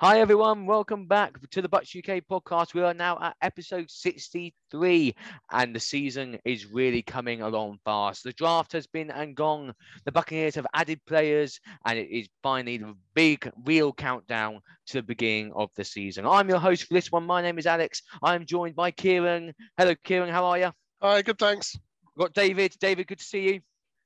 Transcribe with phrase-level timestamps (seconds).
[0.00, 0.64] Hi, everyone.
[0.64, 2.72] Welcome back to the Bucks UK podcast.
[2.72, 5.12] We are now at episode 63,
[5.50, 8.22] and the season is really coming along fast.
[8.22, 9.74] The draft has been and gone.
[10.04, 15.02] The Buccaneers have added players, and it is finally the big, real countdown to the
[15.02, 16.28] beginning of the season.
[16.28, 17.26] I'm your host for this one.
[17.26, 18.00] My name is Alex.
[18.22, 19.52] I'm joined by Kieran.
[19.76, 20.30] Hello, Kieran.
[20.30, 20.70] How are you?
[21.02, 21.76] Hi, good, thanks.
[22.14, 22.76] We've got David.
[22.78, 23.60] David, good to see you.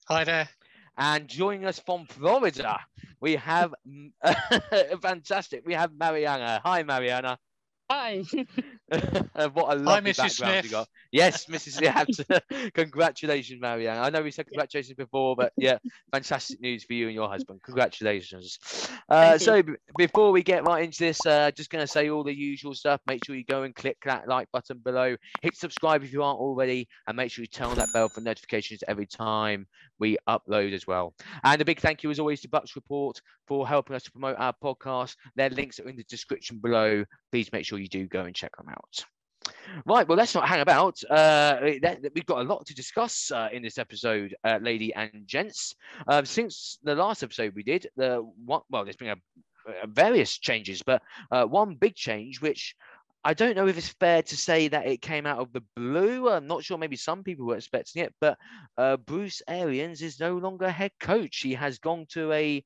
[0.08, 0.48] Hi there.
[0.96, 2.78] And joining us from Florida,
[3.20, 3.74] we have
[5.02, 5.62] fantastic.
[5.66, 6.60] We have Mariana.
[6.64, 7.38] Hi, Mariana.
[7.92, 8.24] Hi.
[9.52, 10.64] what a lovely Hi, background Smith.
[10.64, 10.88] you got.
[11.12, 12.26] Yes, Mrs.
[12.26, 12.72] Smith.
[12.74, 13.98] Congratulations, Marianne.
[13.98, 15.78] I know we said congratulations before, but yeah,
[16.10, 17.60] fantastic news for you and your husband.
[17.62, 18.58] Congratulations.
[19.08, 22.24] Uh, so b- before we get right into this, uh, just going to say all
[22.24, 23.00] the usual stuff.
[23.06, 25.16] Make sure you go and click that like button below.
[25.42, 28.22] Hit subscribe if you aren't already, and make sure you turn on that bell for
[28.22, 29.66] notifications every time
[29.98, 31.14] we upload as well.
[31.44, 34.36] And a big thank you, as always, to Bucks Report for helping us to promote
[34.38, 35.16] our podcast.
[35.36, 37.04] Their links are in the description below.
[37.30, 39.04] Please make sure you do go and check them out.
[39.86, 41.02] Right, well, let's not hang about.
[41.10, 45.26] Uh, that we've got a lot to discuss uh, in this episode, uh, lady and
[45.26, 45.74] gents.
[46.06, 49.16] Um, since the last episode we did, the one, well, there's been a,
[49.82, 52.76] a various changes, but uh, one big change, which
[53.24, 56.28] I don't know if it's fair to say that it came out of the blue.
[56.28, 56.76] I'm not sure.
[56.76, 58.36] Maybe some people were expecting it, but
[58.76, 61.38] uh, Bruce Arians is no longer head coach.
[61.38, 62.64] He has gone to a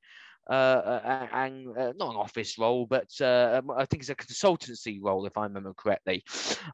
[0.49, 4.99] uh, and uh, not an office role, but uh, um, I think it's a consultancy
[5.01, 6.23] role, if I remember correctly.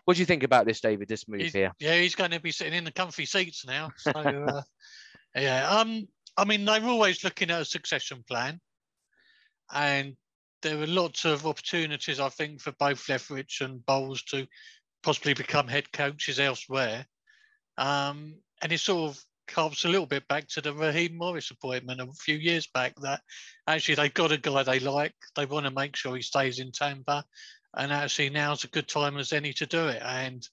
[0.04, 1.08] What do you think about this, David?
[1.08, 1.72] This move he's, here?
[1.78, 3.90] Yeah, he's going to be sitting in the comfy seats now.
[3.96, 4.62] So, uh,
[5.36, 6.06] yeah, um,
[6.36, 8.60] I mean, they were always looking at a succession plan,
[9.72, 10.16] and
[10.62, 14.46] there were lots of opportunities, I think, for both Leftwich and Bowles to
[15.02, 17.06] possibly become head coaches elsewhere.
[17.78, 22.00] Um, and it's sort of comes a little bit back to the Raheem Morris appointment
[22.00, 23.20] a few years back that
[23.66, 25.14] actually they've got a guy they like.
[25.36, 27.24] They want to make sure he stays in Tampa.
[27.74, 30.02] And actually now's a good time as any to do it.
[30.02, 30.46] And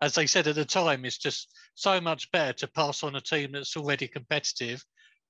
[0.00, 3.20] as they said at the time, it's just so much better to pass on a
[3.20, 4.82] team that's already competitive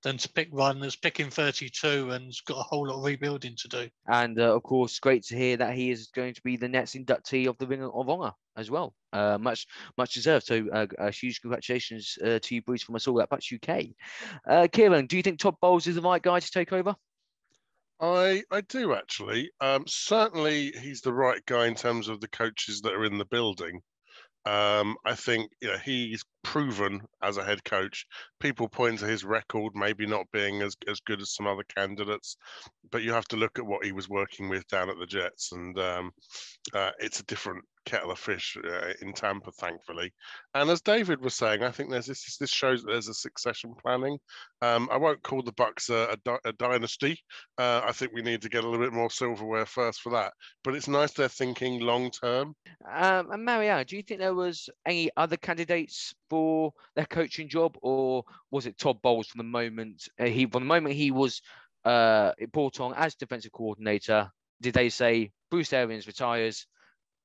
[0.03, 3.69] than to pick one that's picking 32 and's got a whole lot of rebuilding to
[3.69, 3.89] do.
[4.07, 6.95] And uh, of course, great to hear that he is going to be the next
[6.95, 8.95] inductee of the Ring of Honor as well.
[9.13, 9.67] Uh, much,
[9.97, 10.47] much deserved.
[10.47, 13.87] So, uh, a huge congratulations uh, to you, Bruce, from us all at Bucks UK.
[14.47, 16.95] Uh, Kieran, do you think Todd Bowles is the right guy to take over?
[18.01, 19.51] I I do actually.
[19.61, 23.25] Um, certainly, he's the right guy in terms of the coaches that are in the
[23.25, 23.81] building.
[24.47, 28.07] Um, I think you know, he's proven as a head coach.
[28.41, 32.39] People point to his record maybe not being as, as good as some other candidates,
[32.91, 35.53] but you have to look at what he was working with down at the Jets,
[35.53, 36.11] and um,
[36.73, 40.11] uh, it's a different kettle of fish uh, in Tampa, thankfully.
[40.55, 42.37] And as David was saying, I think there's this.
[42.39, 44.19] This shows that there's a succession planning.
[44.63, 47.19] Um, I won't call the Bucks a, a, a dynasty.
[47.59, 50.33] Uh, I think we need to get a little bit more silverware first for that.
[50.65, 52.55] But it's nice they're thinking long term.
[52.91, 57.77] Um, and Marianne, do you think there was any other candidates for their coaching job,
[57.83, 61.43] or was it Todd Bowles from the moment uh, he from the moment he was
[61.85, 64.31] uh, brought on as defensive coordinator?
[64.61, 66.67] Did they say Bruce Arians retires?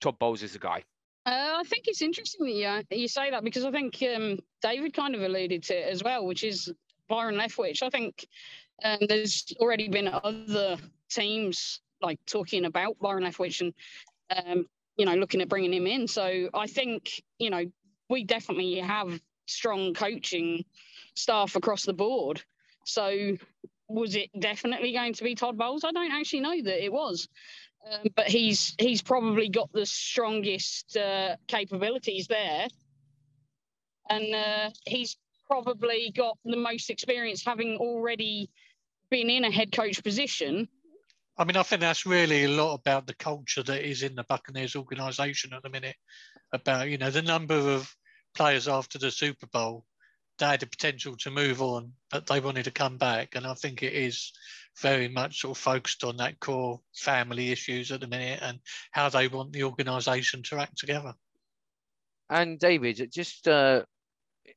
[0.02, 0.84] Todd Bowles is the guy.
[1.25, 4.94] Uh, I think it's interesting that you, you say that because I think um, David
[4.94, 6.72] kind of alluded to it as well, which is
[7.08, 7.81] Byron Leftwich.
[7.81, 8.28] I think
[8.84, 10.78] um, there's already been other
[11.09, 13.74] teams like talking about Byron Leftwich and
[14.46, 14.66] um,
[14.97, 16.08] you know looking at bringing him in.
[16.08, 17.64] So I think you know
[18.13, 20.63] we definitely have strong coaching
[21.16, 22.41] staff across the board.
[22.85, 23.35] So
[23.90, 25.84] was it definitely going to be Todd Bowles?
[25.84, 27.28] I don't actually know that it was.
[27.91, 32.68] Um, but he's he's probably got the strongest uh, capabilities there,
[34.09, 35.18] and uh, he's
[35.50, 38.49] probably got the most experience, having already
[39.09, 40.70] been in a head coach position.
[41.37, 44.23] I mean, I think that's really a lot about the culture that is in the
[44.23, 45.97] Buccaneers organisation at the minute.
[46.53, 47.93] About you know the number of
[48.34, 49.85] players after the Super Bowl
[50.40, 53.53] they had the potential to move on, but they wanted to come back, and I
[53.53, 54.34] think it is
[54.82, 58.59] very much sort of focused on that core family issues at the minute and
[58.91, 61.14] how they want the organisation to act together.
[62.30, 63.84] And David, just uh,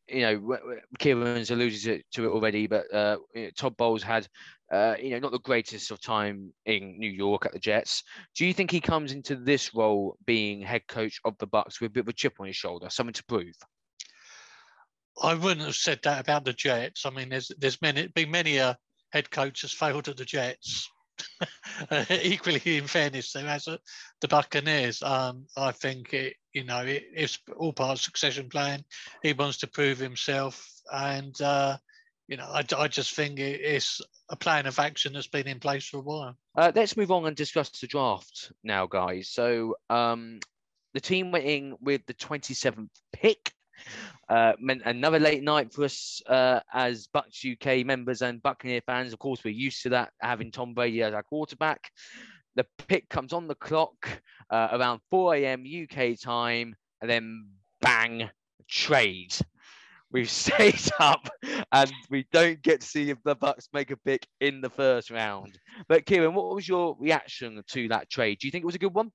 [0.09, 3.19] you know, Kieran's alluded to it already, but uh,
[3.57, 4.27] Todd Bowles had,
[4.73, 8.03] uh, you know, not the greatest of time in New York at the Jets.
[8.35, 11.91] Do you think he comes into this role being head coach of the Bucks with
[11.91, 13.55] a bit of a chip on his shoulder, something to prove?
[15.23, 17.07] I wouldn't have said that about the Jets.
[17.07, 18.77] I mean, there's there's many been many a
[19.13, 20.91] head coach has failed at the Jets.
[22.11, 23.79] Equally, in fairness, there has a,
[24.21, 25.03] the Buccaneers.
[25.03, 28.85] Um, I think it, you know, it, it's all part of succession plan.
[29.23, 31.79] He wants to prove himself, and uh,
[32.29, 35.87] you know, I, I just think it's a plan of action that's been in place
[35.87, 36.37] for a while.
[36.57, 39.29] Uh, let's move on and discuss the draft now, guys.
[39.29, 40.41] So um,
[40.93, 43.53] the team went in with the 27th pick.
[44.29, 49.13] Uh, meant another late night for us uh, as Bucks UK members and Buccaneer fans.
[49.13, 51.93] Of course, we're used to that, having Tom Brady as our quarterback.
[52.57, 54.09] The pick comes on the clock
[54.51, 55.65] uh, around 4 a.m.
[55.65, 57.51] UK time, and then
[57.83, 58.31] bang,
[58.67, 59.37] trade
[60.17, 61.29] we've stayed up
[61.73, 65.11] and we don't get to see if the Bucks make a pick in the first
[65.11, 65.59] round.
[65.89, 68.39] But Kieran, what was your reaction to that trade?
[68.39, 69.13] Do you think it was a good one?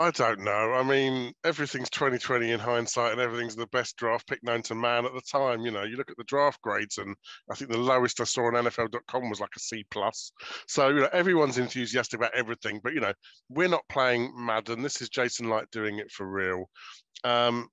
[0.00, 0.74] I don't know.
[0.74, 5.04] I mean, everything's 2020 in hindsight, and everything's the best draft pick known to man
[5.04, 5.62] at the time.
[5.62, 7.16] You know, you look at the draft grades, and
[7.50, 10.30] I think the lowest I saw on NFL.com was like a C plus.
[10.68, 13.12] So you know, everyone's enthusiastic about everything, but you know,
[13.48, 14.82] we're not playing Madden.
[14.82, 16.70] This is Jason Licht doing it for real.
[17.24, 17.68] Um,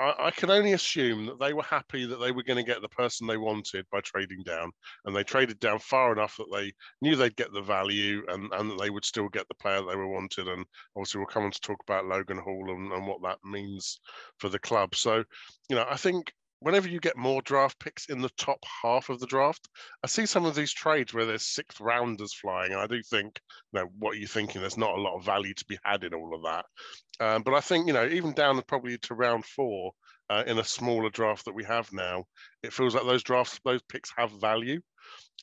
[0.00, 2.82] I, I, can only assume that they were happy that they were going to get
[2.82, 4.70] the person they wanted by trading down,
[5.04, 8.70] and they traded down far enough that they knew they'd get the value and, and
[8.70, 10.48] that they would still get the player they were wanted.
[10.48, 10.64] And
[10.96, 14.00] obviously, we'll come on to talk about Logan Hall and, and what that means
[14.38, 14.94] for the club.
[14.94, 15.22] So,
[15.68, 16.32] you know, I think
[16.64, 19.68] whenever you get more draft picks in the top half of the draft,
[20.02, 22.72] I see some of these trades where there's sixth rounders flying.
[22.72, 23.38] And I do think,
[23.72, 24.62] you know, what are you thinking?
[24.62, 26.64] There's not a lot of value to be had in all of that.
[27.20, 29.92] Um, but I think, you know, even down probably to round four
[30.30, 32.24] uh, in a smaller draft that we have now,
[32.62, 34.80] it feels like those drafts, those picks have value.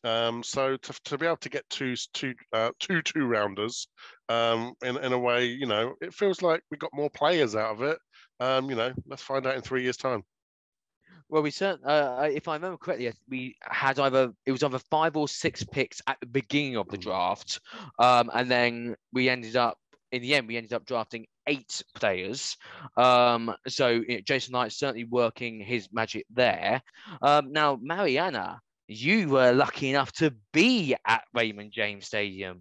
[0.03, 3.88] Um, so to, to be able to get two two uh, two two rounders
[4.29, 7.74] um, in in a way, you know, it feels like we got more players out
[7.74, 8.00] of it.
[8.39, 10.24] Um, you know, let's find out in three years' time.
[11.31, 15.16] Well, we certainly, uh, if I remember correctly, we had either it was either five
[15.16, 17.04] or six picks at the beginning of the mm.
[17.04, 17.62] draft,
[18.00, 19.78] um, and then we ended up
[20.12, 22.57] in the end we ended up drafting eight players.
[22.98, 26.81] Um, so you know, Jason Licht certainly working his magic there.
[27.22, 32.60] Um, now, Mariana, you were lucky enough to be at Raymond James Stadium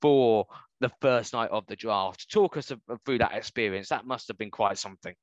[0.00, 0.46] for
[0.80, 2.30] the first night of the draft.
[2.30, 2.72] Talk us
[3.04, 3.90] through that experience.
[3.90, 5.14] That must have been quite something.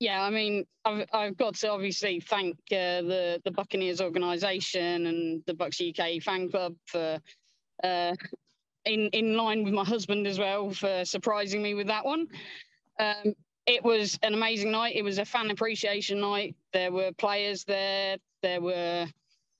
[0.00, 5.42] Yeah, I mean, I've, I've got to obviously thank uh, the the Buccaneers organisation and
[5.46, 7.20] the Bucks UK fan club for,
[7.82, 8.14] uh,
[8.84, 12.26] in in line with my husband as well, for surprising me with that one.
[12.98, 13.34] Um,
[13.66, 14.96] it was an amazing night.
[14.96, 16.54] It was a fan appreciation night.
[16.72, 18.18] There were players there.
[18.42, 19.06] There were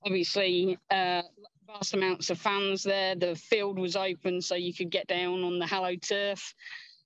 [0.05, 1.23] obviously uh,
[1.67, 3.15] vast amounts of fans there.
[3.15, 6.55] The field was open, so you could get down on the hallowed turf.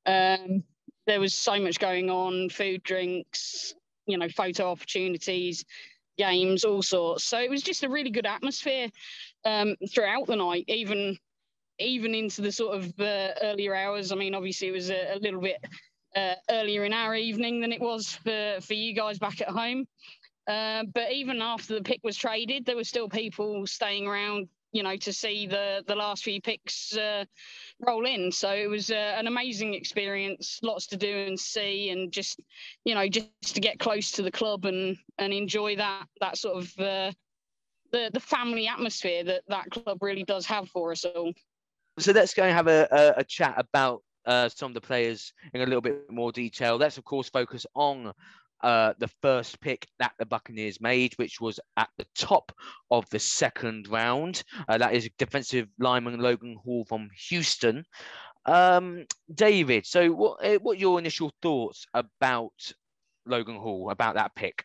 [0.07, 0.65] Um,
[1.09, 3.75] there was so much going on food drinks
[4.07, 5.65] you know photo opportunities
[6.19, 7.25] games all sorts.
[7.25, 8.89] So it was just a really good atmosphere
[9.45, 11.17] um, throughout the night even
[11.79, 14.13] even into the sort of uh, earlier hours.
[14.13, 15.59] I mean obviously it was a, a little bit
[16.17, 19.87] uh, earlier in our evening than it was for for you guys back at home.
[20.47, 24.83] Uh, but even after the pick was traded there were still people staying around you
[24.83, 27.25] know, to see the the last few picks uh,
[27.81, 28.31] roll in.
[28.31, 32.41] So it was uh, an amazing experience, lots to do and see, and just
[32.85, 36.57] you know, just to get close to the club and and enjoy that that sort
[36.57, 37.13] of uh,
[37.93, 41.33] the the family atmosphere that that club really does have for us all.
[41.99, 45.33] So let's go and have a, a, a chat about uh, some of the players
[45.53, 46.77] in a little bit more detail.
[46.77, 48.13] Let's of course focus on
[48.63, 52.53] uh, the first pick that the Buccaneers made, which was at the top
[52.91, 54.43] of the second round.
[54.69, 57.85] Uh, that is defensive lineman Logan Hall from Houston.
[58.47, 62.73] Um, David, so what eh, what your initial thoughts about
[63.27, 64.65] Logan Hall, about that pick?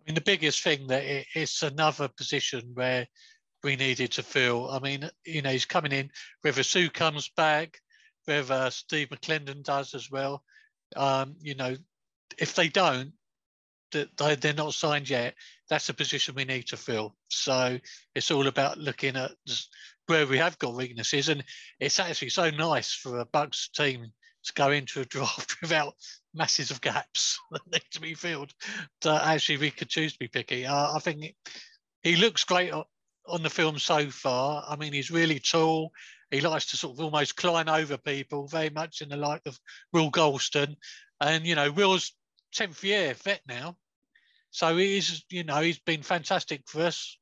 [0.00, 3.06] I mean, the biggest thing that it, it's another position where
[3.64, 4.70] we needed to fill.
[4.70, 6.10] I mean, you know, he's coming in,
[6.42, 7.80] whether Suh comes back,
[8.26, 10.42] whether Steve McClendon does as well.
[10.94, 11.74] Um, you know,
[12.38, 13.12] if they don't,
[13.92, 15.34] that they're not signed yet,
[15.68, 17.14] that's a position we need to fill.
[17.28, 17.78] So
[18.14, 19.32] it's all about looking at
[20.06, 21.44] where we have got weaknesses, and
[21.80, 24.12] it's actually so nice for a Bucks team
[24.44, 25.94] to go into a draft without
[26.34, 28.52] masses of gaps that need to be filled.
[29.02, 30.66] That actually we could choose to be picky.
[30.66, 31.34] Uh, I think
[32.02, 34.64] he looks great on the film so far.
[34.68, 35.92] I mean, he's really tall.
[36.30, 39.58] He likes to sort of almost climb over people, very much in the like of
[39.92, 40.76] Will Gholston.
[41.20, 42.12] And, you know, Will's
[42.54, 43.76] 10th year vet now.
[44.50, 47.18] So he's, you know, he's been fantastic for us.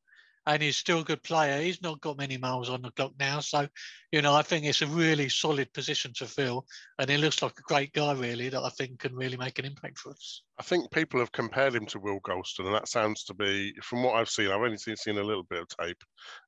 [0.47, 1.61] And he's still a good player.
[1.61, 3.67] He's not got many miles on the clock now, so
[4.13, 6.67] you know I think it's a really solid position to fill,
[6.99, 9.65] and he looks like a great guy really that I think can really make an
[9.65, 10.43] impact for us.
[10.59, 14.05] I think people have compared him to Will Gholston, and that sounds to be, from
[14.05, 16.03] what I've seen, I've only seen, seen a little bit of tape,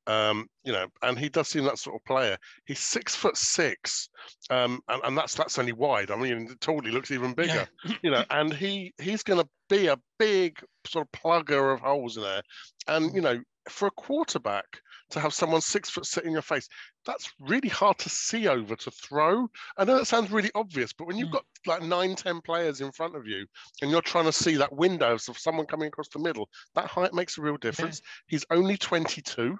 [0.06, 2.36] um, you know, and he does seem that sort of player.
[2.66, 4.08] He's six foot six,
[4.50, 6.10] um, and, and that's that's only wide.
[6.10, 7.94] I mean, tall he looks even bigger, yeah.
[8.02, 12.16] you know, and he he's going to be a big sort of plugger of holes
[12.16, 12.42] in there,
[12.86, 14.80] and you know, for a quarterback
[15.10, 16.68] to have someone six foot sit in your face,
[17.04, 19.48] that's really hard to see over to throw.
[19.76, 21.34] I know that sounds really obvious, but when you've mm.
[21.34, 23.46] got like nine, ten players in front of you
[23.82, 27.14] and you're trying to see that window of someone coming across the middle, that height
[27.14, 28.02] makes a real difference.
[28.26, 29.56] He's only 22.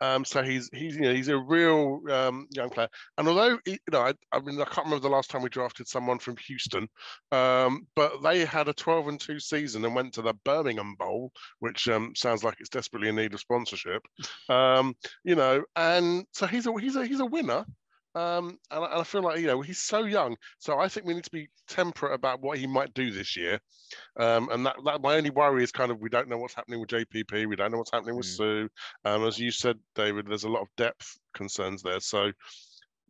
[0.00, 2.88] Um, so he's he's you know he's a real um, young player,
[3.18, 5.48] and although he, you know I, I, mean I can't remember the last time we
[5.48, 6.88] drafted someone from Houston,
[7.32, 11.32] um, but they had a 12 and two season and went to the Birmingham Bowl,
[11.58, 14.02] which um, sounds like it's desperately in need of sponsorship,
[14.48, 17.64] um, you know, and so he's a he's a he's a winner,
[18.14, 21.14] um, and, and, I feel like you know he's so young, so I think we
[21.14, 23.60] need to be temperate about what he might do this year.
[24.18, 26.80] Um, and that, that my only worry is kind of we don't know what's happening
[26.80, 28.68] with JPP, we don't know what's happening with mm.
[29.04, 29.10] Suh.
[29.10, 32.00] Um, as you said, David, there's a lot of depth concerns there.
[32.00, 32.32] So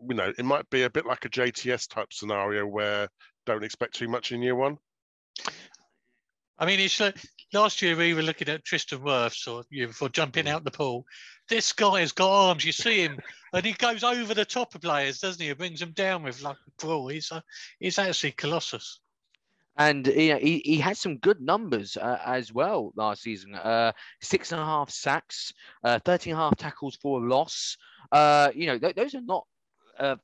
[0.09, 3.09] you know it might be a bit like a JTS type scenario where
[3.47, 4.77] don't expect too much in year one.
[6.61, 7.17] I mean, it's like
[7.55, 10.51] last year we were looking at Tristan Wirfs or for jumping mm.
[10.51, 11.07] out the pool.
[11.49, 12.65] This guy has got arms.
[12.65, 13.19] You see him,
[13.55, 15.49] and he goes over the top of players, doesn't he?
[15.49, 17.09] He brings them down with like a brawl.
[17.09, 17.41] He's uh,
[17.81, 19.01] he's actually colossus.
[19.77, 23.55] And you know, he, he had some good numbers uh, as well last season.
[23.55, 27.79] Uh, six and a half sacks, uh, 13 and a half tackles for a loss.
[28.13, 29.47] Uh, you know, th- those are not,
[29.99, 30.17] uh,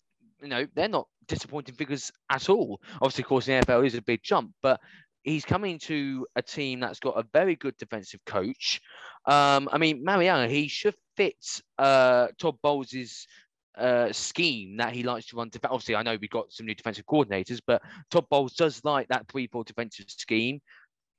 [0.42, 2.80] you know, they're not disappointing figures at all.
[3.00, 4.80] Obviously, of course, the NFL is a big jump, but
[5.26, 8.80] he's coming to a team that's got a very good defensive coach.
[9.26, 13.26] Um, I mean, Mariano, he should fit uh, Todd Bowles'
[13.76, 15.50] uh, scheme that he likes to run.
[15.50, 19.08] Def- Obviously, I know we've got some new defensive coordinators, but Todd Bowles does like
[19.08, 20.60] that 3 4 defensive scheme.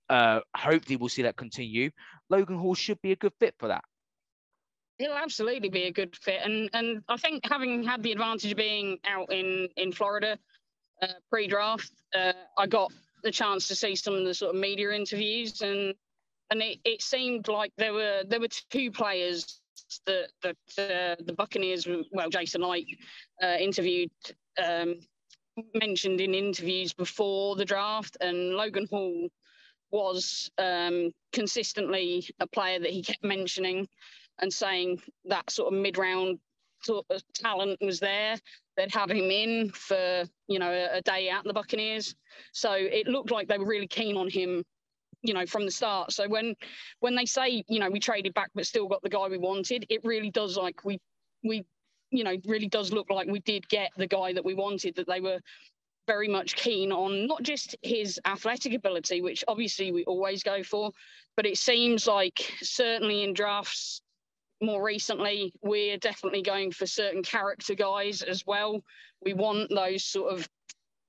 [0.10, 1.92] Uh, hopefully, we'll see that continue.
[2.30, 3.84] Logan Hall should be a good fit for that.
[4.98, 8.58] He'll absolutely be a good fit, and and I think having had the advantage of
[8.58, 10.40] being out in in Florida
[11.02, 12.92] uh, pre-draft, uh, I got
[13.28, 15.94] the chance to see some of the sort of media interviews, and
[16.50, 19.60] and it, it seemed like there were there were two players
[20.06, 22.96] that that uh, the Buccaneers, well, Jason Licht
[23.44, 24.12] uh, interviewed.
[24.64, 25.00] Um,
[25.74, 29.28] mentioned in interviews before the draft, and Logan Hall
[29.90, 33.88] was um, consistently a player that he kept mentioning
[34.40, 36.38] and saying that sort of mid-round
[36.84, 38.38] sort of talent was there.
[38.78, 42.16] They'd had him in for you know a, a day in the Buccaneers,
[42.54, 44.64] so it looked like they were really keen on him
[45.24, 46.12] you know from the start.
[46.12, 46.56] So when
[47.00, 49.86] when they say you know we traded back but still got the guy we wanted
[49.90, 51.00] it really does like we
[51.44, 51.66] we
[52.12, 55.08] you know really does look like we did get the guy that we wanted that
[55.08, 55.40] they were
[56.08, 60.92] very much keen on not just his athletic ability which obviously we always go for
[61.36, 64.02] but it seems like certainly in drafts
[64.62, 68.84] more recently, we're definitely going for certain character guys as well.
[69.24, 70.48] We want those sort of,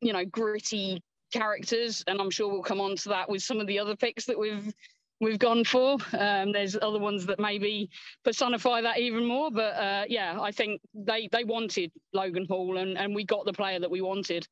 [0.01, 1.03] you know, gritty
[1.33, 4.25] characters, and I'm sure we'll come on to that with some of the other picks
[4.27, 4.73] that we've
[5.21, 5.97] we've gone for.
[6.13, 7.91] Um, there's other ones that maybe
[8.25, 12.97] personify that even more, but uh, yeah, I think they they wanted Logan Hall, and
[12.97, 14.47] and we got the player that we wanted.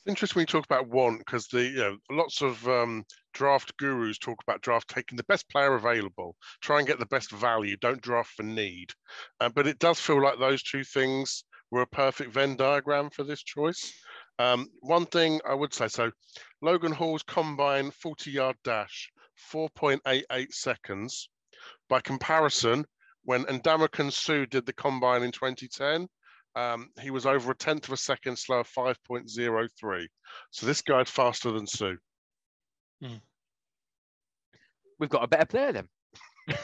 [0.00, 3.04] It's interesting when you talk about want because the you know, lots of um,
[3.34, 7.30] draft gurus talk about draft taking the best player available, try and get the best
[7.30, 8.92] value, don't draft for need.
[9.40, 13.24] Uh, but it does feel like those two things were a perfect Venn diagram for
[13.24, 13.92] this choice.
[14.38, 16.10] Um, one thing I would say so
[16.62, 19.10] Logan Hall's combine 40 yard dash,
[19.52, 21.28] 4.88 seconds.
[21.90, 22.86] By comparison,
[23.24, 26.08] when Ndamukong Suh did the combine in 2010,
[26.56, 30.06] um, he was over a tenth of a second slower, 5.03.
[30.50, 31.94] So this guy's faster than Suh.
[33.02, 33.16] Hmm.
[34.98, 35.88] We've got a better player then.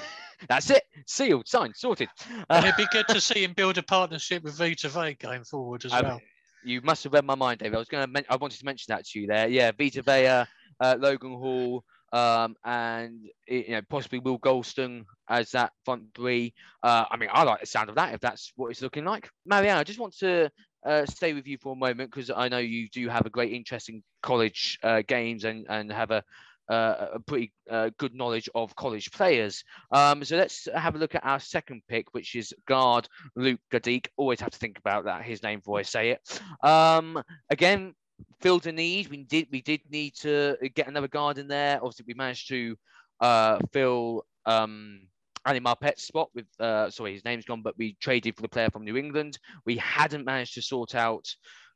[0.48, 0.82] That's it.
[1.06, 2.08] Sealed, signed, sorted.
[2.50, 5.84] And it'd be good to see him build a partnership with Vita Vea going forward
[5.84, 6.20] as um, well.
[6.64, 7.76] You must have read my mind, David.
[7.76, 8.24] I was going to.
[8.28, 9.48] I wanted to mention that to you there.
[9.48, 10.44] Yeah, Vita Vea,
[10.80, 16.54] uh, Logan Hall, um, and you know possibly Will Gholston as that front three.
[16.82, 19.28] Uh, I mean, I like the sound of that if that's what it's looking like.
[19.44, 20.50] Marianne, I just want to
[20.84, 23.52] uh, stay with you for a moment because I know you do have a great
[23.52, 26.22] interest in college uh, games and and have a
[26.68, 29.62] uh, a pretty uh, good knowledge of college players.
[29.92, 34.08] Um, so let's have a look at our second pick, which is guard Luke Goedeke.
[34.16, 36.40] Always have to think about that, his name before I say it.
[36.62, 37.94] Um, again,
[38.40, 39.08] filled a need.
[39.08, 41.76] We did we did need to get another guard in there.
[41.76, 42.76] Obviously, we managed to
[43.20, 45.00] uh, fill um,
[45.44, 48.70] Ali Marpet's spot with uh, sorry his name's gone, but we traded for the player
[48.70, 49.38] from New England.
[49.64, 51.26] We hadn't managed to sort out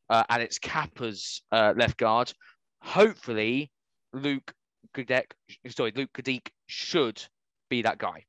[0.09, 2.33] uh, Alex Cappa's uh, left guard.
[2.83, 3.71] Hopefully,
[4.13, 4.53] Luke
[4.95, 5.33] Kadek,
[5.69, 7.23] sorry, Luke Kadik should
[7.69, 8.25] be that guy.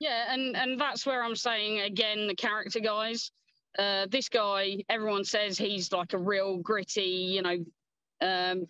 [0.00, 3.30] Yeah, and and that's where I'm saying again the character guys.
[3.78, 7.64] Uh, this guy, everyone says he's like a real gritty, you know,
[8.20, 8.66] um,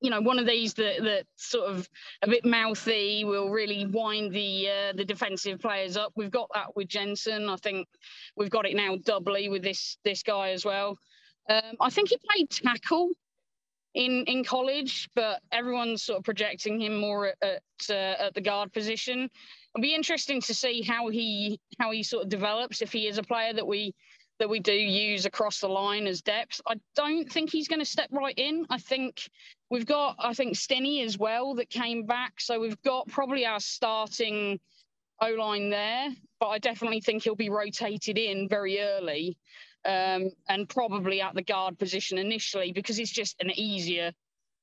[0.00, 1.88] you know, one of these that that sort of
[2.22, 6.12] a bit mouthy will really wind the uh, the defensive players up.
[6.16, 7.48] We've got that with Jensen.
[7.48, 7.86] I think
[8.36, 10.96] we've got it now doubly with this this guy as well.
[11.48, 13.10] Um, I think he played tackle
[13.94, 18.40] in in college, but everyone's sort of projecting him more at at, uh, at the
[18.40, 19.28] guard position.
[19.74, 23.18] It'll be interesting to see how he how he sort of develops if he is
[23.18, 23.94] a player that we
[24.40, 26.60] that we do use across the line as depth.
[26.66, 28.66] I don't think he's going to step right in.
[28.70, 29.28] I think
[29.68, 32.40] we've got, I think, Stinnie as well that came back.
[32.40, 34.58] So we've got probably our starting
[35.20, 36.08] O line there,
[36.40, 39.36] but I definitely think he'll be rotated in very early
[39.84, 44.10] um, and probably at the guard position initially because it's just an easier,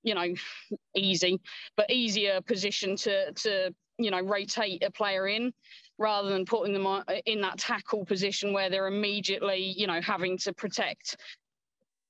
[0.01, 0.33] you know,
[0.95, 1.39] easy,
[1.75, 5.53] but easier position to, to you know, rotate a player in
[5.97, 10.53] rather than putting them in that tackle position where they're immediately, you know, having to
[10.53, 11.17] protect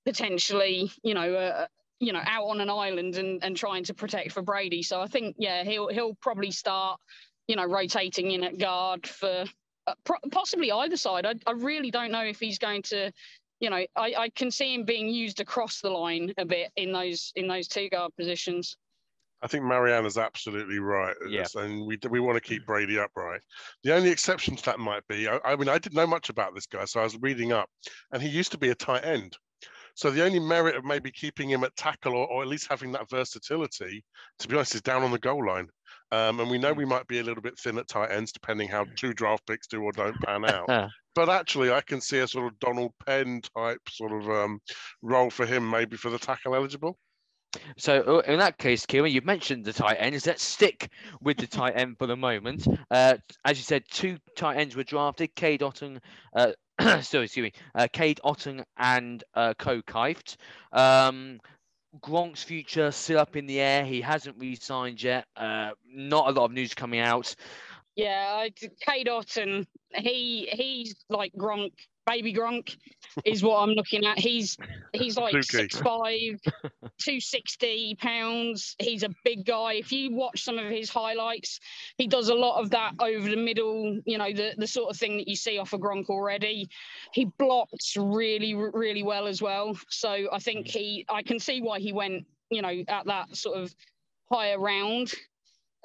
[0.06, 1.68] potentially, you know, uh,
[2.00, 4.84] you know, out on an island and, and trying to protect for Brady.
[4.84, 7.00] So I think, yeah, he'll he'll probably start,
[7.48, 9.46] you know, rotating in at guard for
[9.88, 9.94] uh,
[10.32, 11.26] possibly either side.
[11.26, 13.12] I, I really don't know if he's going to,
[13.60, 16.92] you know, I, I can see him being used across the line a bit in
[16.92, 18.78] those in those two guard positions.
[19.42, 21.16] I think Mariana's absolutely right.
[21.30, 21.46] Yeah.
[21.56, 23.42] And we we want to keep Brady upright.
[23.84, 26.56] The only exception to that might be, I, I, mean, I didn't know much about
[26.56, 27.70] this guy, so I was reading up,
[28.12, 29.38] and he used to be a tight end.
[29.98, 32.92] So the only merit of maybe keeping him at tackle or, or at least having
[32.92, 34.04] that versatility,
[34.38, 35.68] to be honest, is down on the goal line.
[36.12, 38.70] Um, and we know we might be a little bit thin at tight ends, depending
[38.70, 40.68] how two draft picks do or don't pan out.
[41.16, 44.60] but actually, I can see a sort of Donald Penn type sort of um,
[45.02, 46.96] role for him, maybe for the tackle eligible.
[47.78, 50.26] So uh, in that case, Kieran, you've mentioned the tight ends.
[50.26, 50.90] Let's stick
[51.22, 52.68] with the tight end for the moment.
[52.90, 56.00] Uh, as you said, two tight ends were drafted: Cade Otton,
[56.36, 58.20] uh, excuse me, uh, Cade
[58.78, 60.38] and uh, Ko Kieft.
[60.72, 61.40] Um,
[62.00, 63.84] Gronk's future still up in the air.
[63.84, 65.26] He hasn't re-signed yet.
[65.36, 67.34] Uh, not a lot of news coming out.
[67.96, 68.48] Yeah,
[68.86, 69.66] Cade Otton,
[69.96, 71.72] he he's like Gronk
[72.08, 72.76] baby Gronk
[73.26, 74.18] is what I'm looking at.
[74.18, 74.58] He's
[74.94, 76.40] he's like six five,
[76.98, 78.76] two sixty pounds.
[78.80, 79.74] He's a big guy.
[79.74, 81.60] If you watch some of his highlights,
[81.98, 84.00] he does a lot of that over the middle.
[84.06, 86.70] You know the the sort of thing that you see off of Gronk already.
[87.14, 89.78] He blocks really really well as well.
[89.90, 93.58] So I think he I can see why he went you know at that sort
[93.60, 93.76] of
[94.32, 95.12] higher round.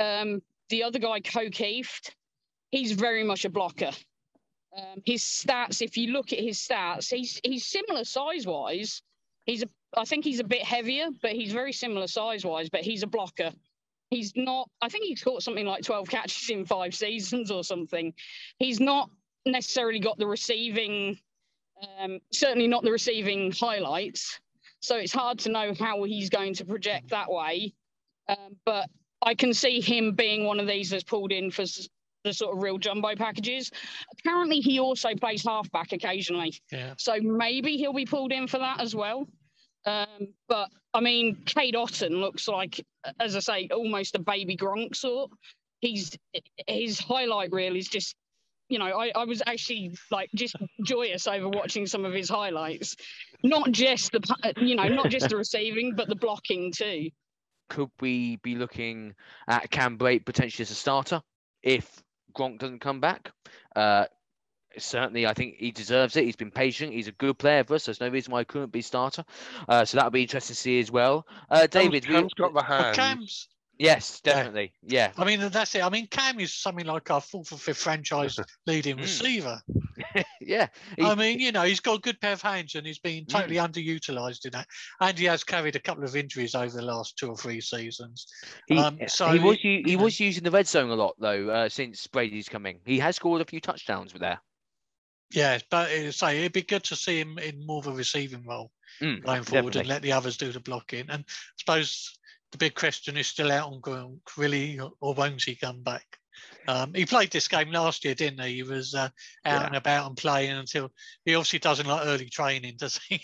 [0.01, 2.13] Um, the other guy, Ko Kieft,
[2.71, 3.91] he's very much a blocker.
[4.77, 9.03] Um, his stats, if you look at his stats, he's he's similar size wise.
[9.45, 12.71] He's a, I think he's a bit heavier, but he's very similar size wise.
[12.71, 13.53] But he's a blocker.
[14.09, 14.71] He's not.
[14.81, 18.15] I think he's caught something like twelve catches in five seasons or something.
[18.59, 19.11] He's not
[19.45, 21.19] necessarily got the receiving,
[22.01, 24.41] um, certainly not the receiving highlights.
[24.81, 27.73] So it's hard to know how he's going to project that way.
[28.29, 28.89] Um, but
[29.23, 31.65] I can see him being one of these that's pulled in for
[32.25, 33.71] the sort of real jumbo packages.
[34.19, 36.55] Apparently, he also plays halfback occasionally.
[36.71, 36.95] Yeah.
[36.99, 39.27] So maybe he'll be pulled in for that as well.
[39.85, 42.85] Um, but I mean, Cade Otton looks like,
[43.19, 45.31] as I say, almost a baby Gronk sort.
[45.81, 46.17] He's
[46.69, 48.15] his highlight reel is just,
[48.69, 50.55] you know, I, I was actually like just
[50.85, 52.95] joyous over watching some of his highlights.
[53.43, 57.11] Not just the, you know, not just the receiving, but the blocking too.
[57.69, 59.15] Could we be looking
[59.49, 61.21] at Cam Brate potentially as a starter
[61.63, 63.33] if Gronk doesn't come back.
[63.75, 64.07] Uh,
[64.79, 66.25] certainly, I think he deserves it.
[66.25, 66.93] He's been patient.
[66.93, 67.87] He's a good player for us.
[67.87, 69.25] There's no reason why he couldn't be starter.
[69.69, 71.27] Uh, so that'll be interesting to see as well.
[71.51, 72.97] Uh, David, Cam's we, got the hand.
[72.97, 73.49] Cam's.
[73.79, 74.73] Yes, definitely.
[74.83, 75.13] Yeah.
[75.17, 75.83] I mean, that's it.
[75.83, 79.03] I mean, Cam is something like our fourth or fifth franchise leading hmm.
[79.03, 79.61] receiver.
[80.41, 80.69] yeah.
[80.97, 83.25] He, I mean, you know, he's got a good pair of hands and he's been
[83.27, 83.69] totally mm.
[83.69, 84.67] underutilized in that.
[85.01, 88.27] And he has carried a couple of injuries over the last two or three seasons.
[88.69, 91.49] He, um, so he was he, he was using the red zone a lot though
[91.49, 92.81] uh, since Brady's coming.
[92.85, 94.41] He has scored a few touchdowns with there.
[95.33, 98.71] Yeah, but say it'd be good to see him in more of a receiving role
[99.01, 99.81] mm, going forward definitely.
[99.81, 101.07] and let the others do the blocking.
[101.09, 102.19] And I suppose
[102.53, 106.05] the big question is still out on Gronk, really, or won't he come back?
[106.69, 108.57] Um, he played this game last year, didn't he?
[108.57, 109.09] He was uh,
[109.45, 109.67] out yeah.
[109.67, 110.91] and about and playing until
[111.25, 113.21] he obviously doesn't like early training, does he?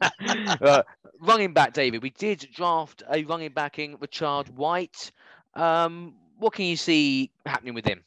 [0.00, 0.82] uh,
[1.20, 2.02] running back, David.
[2.02, 5.10] We did draft a running back in Richard White.
[5.54, 8.02] Um, what can you see happening with him?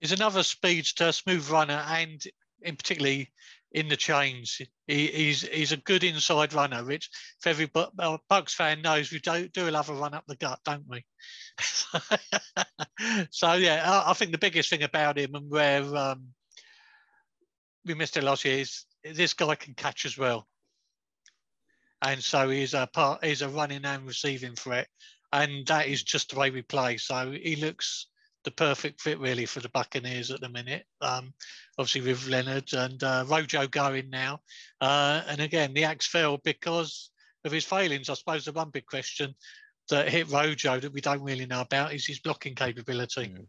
[0.00, 2.22] He's another speedster, smooth runner, and
[2.62, 3.30] in particularly
[3.72, 4.60] in the chains.
[4.86, 7.10] He, he's he's a good inside runner, Rich.
[7.40, 7.70] if every
[8.28, 11.04] Bucks fan knows, we do do love a run up the gut, don't we?
[13.30, 16.28] so yeah, I, I, think the biggest thing about him and where um,
[17.84, 20.46] we missed it last year is this guy can catch as well,
[22.02, 24.88] and so he's a part he's a running and receiving threat,
[25.32, 26.98] and that is just the way we play.
[26.98, 28.06] So he looks
[28.44, 30.84] the perfect fit really for the Buccaneers at the minute.
[31.00, 31.32] Um,
[31.78, 34.40] obviously with Leonard and uh, Rojo going now,
[34.80, 37.10] uh, and again the axe fell because
[37.44, 38.08] of his failings.
[38.08, 39.34] I suppose the one big question
[39.88, 43.28] that hit Rojo that we don't really know about is his blocking capability.
[43.28, 43.46] Mm.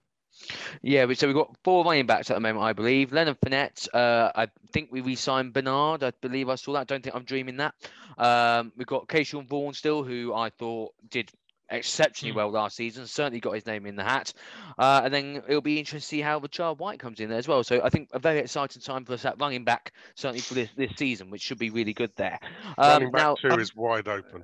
[0.82, 3.14] Yeah, so we've got four running backs at the moment, I believe.
[3.14, 6.04] Leonard Fournette, uh, I think we re-signed Bernard.
[6.04, 6.88] I believe I saw that.
[6.88, 7.76] Don't think I'm dreaming that.
[8.18, 11.32] Um, we've got Ke'Shawn Vaughn still, who I thought did
[11.74, 12.38] exceptionally mm.
[12.38, 13.06] well last season.
[13.08, 14.34] Certainly got his name in the hat.
[14.78, 17.48] Uh, and then it'll be interesting to see how Rachaad White comes in there as
[17.48, 17.64] well.
[17.64, 20.70] So I think a very exciting time for us at running back, certainly for this,
[20.78, 22.40] this season, which should be really good there.
[22.78, 24.44] Um, running back now, two um, is wide open.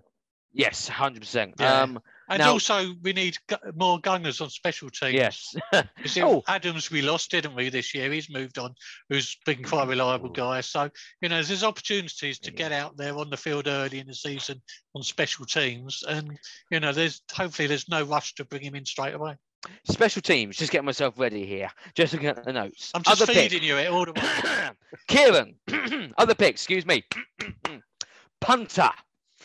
[0.52, 1.56] Yes, hundred percent.
[1.60, 1.82] Yeah.
[1.82, 3.38] Um, and now, also, we need
[3.76, 5.14] more gunners on special teams.
[5.14, 5.56] Yes.
[6.18, 6.44] oh.
[6.48, 8.12] Adams, we lost, didn't we, this year?
[8.12, 8.76] He's moved on,
[9.10, 10.62] who's been quite a reliable guy.
[10.62, 10.90] So,
[11.22, 14.62] you know, there's opportunities to get out there on the field early in the season
[14.96, 16.04] on special teams.
[16.08, 16.38] And,
[16.70, 19.36] you know, there's hopefully there's no rush to bring him in straight away.
[19.84, 21.70] Special teams, just getting myself ready here.
[21.94, 22.92] Just looking at the notes.
[22.94, 23.68] I'm just other feeding pick.
[23.68, 24.70] you it all the way.
[25.08, 27.04] Kieran, other pick, excuse me.
[28.42, 28.92] Punter.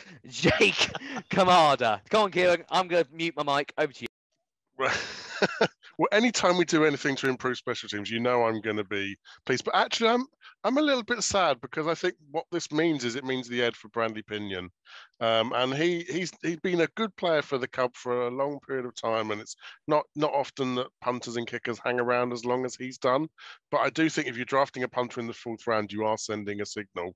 [0.29, 0.91] Jake
[1.31, 2.03] Camarda.
[2.11, 2.65] Come on, Kieran.
[2.71, 3.73] I'm going to mute my mic.
[3.79, 4.09] Over to you.
[5.99, 9.17] well, anytime we do anything to improve special teams, you know I'm going to be
[9.47, 9.65] pleased.
[9.65, 10.27] But actually, I'm
[10.65, 13.63] I'm a little bit sad because I think what this means is it means the
[13.63, 14.71] ed for Bradley Pinion,
[15.21, 18.59] um, and he he's he's been a good player for the club for a long
[18.67, 22.45] period of time, and it's not not often that punters and kickers hang around as
[22.45, 23.29] long as he's done.
[23.71, 26.19] But I do think if you're drafting a punter in the fourth round, you are
[26.19, 27.15] sending a signal.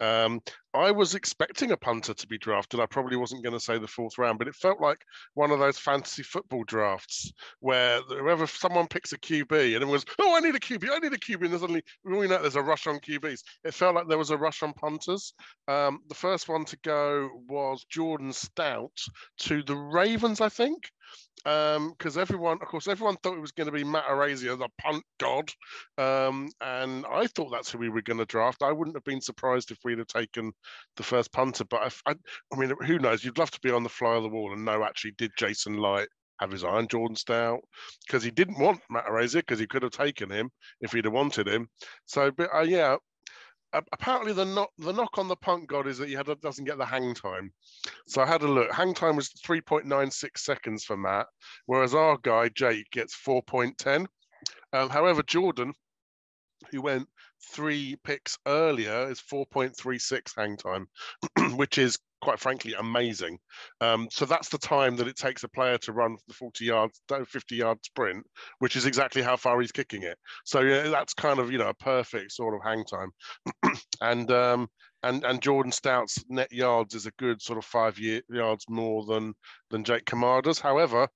[0.00, 0.40] Um,
[0.74, 2.80] I was expecting a punter to be drafted.
[2.80, 5.02] I probably wasn't going to say the fourth round, but it felt like
[5.34, 10.06] one of those fantasy football drafts where whoever someone picks a QB and it was,
[10.18, 12.56] oh, I need a QB, I need a QB, and there's suddenly we know there's
[12.56, 13.40] a rush on QBs.
[13.64, 15.34] It felt like there was a rush on punters.
[15.68, 17.01] Um, the first one to go
[17.48, 18.96] was Jordan Stout
[19.40, 20.90] to the Ravens, I think
[21.44, 25.02] because um, everyone, of course, everyone thought it was going to be Matt the punt
[25.18, 25.50] god,
[25.98, 28.62] um, and I thought that's who we were going to draft.
[28.62, 30.52] I wouldn't have been surprised if we'd have taken
[30.96, 32.14] the first punter, but I, I,
[32.52, 33.24] I mean, who knows?
[33.24, 35.78] You'd love to be on the fly of the wall and know actually did Jason
[35.78, 37.60] Licht have his eye on Jordan Stout
[38.06, 41.48] because he didn't want Matt because he could have taken him if he'd have wanted
[41.48, 41.68] him.
[42.06, 42.96] So, but uh, yeah,
[43.72, 46.78] apparently the knock the knock on the punk god is that he had, doesn't get
[46.78, 47.52] the hang time.
[48.06, 48.70] So I had a look.
[48.72, 51.26] Hang time was 3.96 seconds for Matt,
[51.66, 54.06] whereas our guy Jake gets 4.10.
[54.72, 55.72] Um, however, Jordan,
[56.70, 57.08] who went
[57.52, 60.86] three picks earlier, is 4.36 hang time,
[61.56, 63.36] which is quite frankly amazing.
[63.80, 67.02] Um, so that's the time that it takes a player to run the 40 yards,
[67.08, 68.24] 50 yard sprint,
[68.60, 70.16] which is exactly how far he's kicking it.
[70.44, 73.10] So yeah, that's kind of you know a perfect sort of hang time.
[74.00, 74.68] and um,
[75.02, 79.04] and and Jordan Stout's net yards is a good sort of five year, yards more
[79.04, 79.34] than
[79.70, 80.58] than Jake Camarda's.
[80.58, 81.08] However,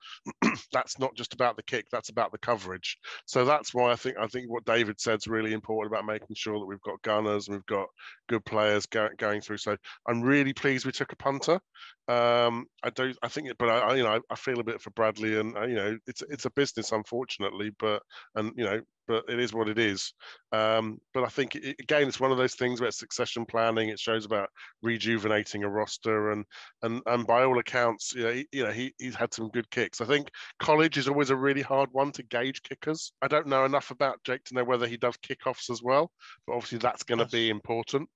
[0.73, 2.99] that's not just about the kick; that's about the coverage.
[3.27, 6.37] So that's why I think I think what David said is really important about making
[6.37, 7.87] sure that we've got gunners and we've got
[8.29, 9.59] good players go, going through.
[9.59, 9.77] So
[10.09, 11.61] I'm really pleased we took a punter.
[12.09, 15.39] Um, I do, I think, but I, you know, I feel a bit for Bradley,
[15.39, 18.03] and uh, you know, it's it's a business, unfortunately, but
[18.35, 20.13] and you know, but it is what it is.
[20.53, 23.89] Um, but I think it, again, it's one of those things where succession planning.
[23.89, 24.49] It shows about
[24.83, 26.45] rejuvenating a roster, and
[26.83, 29.71] and and by all accounts, you know, he, you know, he he's had some good
[29.71, 30.01] kicks.
[30.01, 33.13] I think college is always a really hard one to gauge kickers.
[33.23, 36.11] I don't know enough about Jake to know whether he does kickoffs as well,
[36.47, 38.09] but obviously that's going to be important,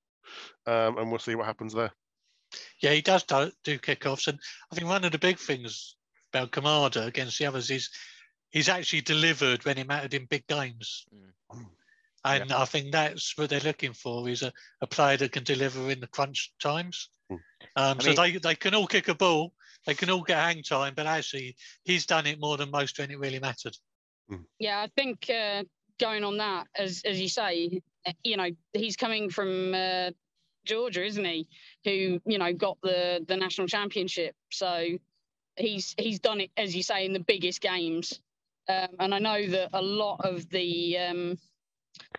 [0.67, 1.93] um, and we'll see what happens there.
[2.81, 4.39] Yeah, he does do, do kickoffs, and
[4.73, 5.97] I think one of the big things
[6.33, 7.91] about Camarda against the others is
[8.51, 11.07] he's actually delivered when he mattered in big games.
[11.15, 11.67] Mm.
[12.23, 12.61] And yeah.
[12.61, 16.01] I think that's what they're looking for is a, a player that can deliver in
[16.01, 17.09] the crunch times.
[17.31, 17.39] Mm.
[17.77, 19.55] Um, so mean, they, they can all kick a ball,
[19.87, 23.11] they can all get hang time, but actually he's done it more than most when
[23.11, 23.77] it really mattered.
[24.31, 24.45] Mm.
[24.59, 25.65] Yeah, I think uh,
[25.99, 27.81] going on that, as as you say,
[28.23, 30.11] you know, he's coming from uh,
[30.65, 31.49] Georgia, isn't he?
[31.85, 34.35] Who you know got the the national championship.
[34.51, 34.99] So
[35.57, 38.21] he's he's done it as you say in the biggest games.
[38.71, 41.39] Um, and I know that a lot of the um,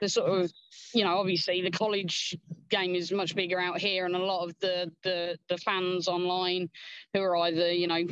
[0.02, 0.52] the sort of
[0.94, 2.38] you know obviously the college
[2.70, 6.70] game is much bigger out here, and a lot of the the the fans online
[7.14, 8.04] who are either you know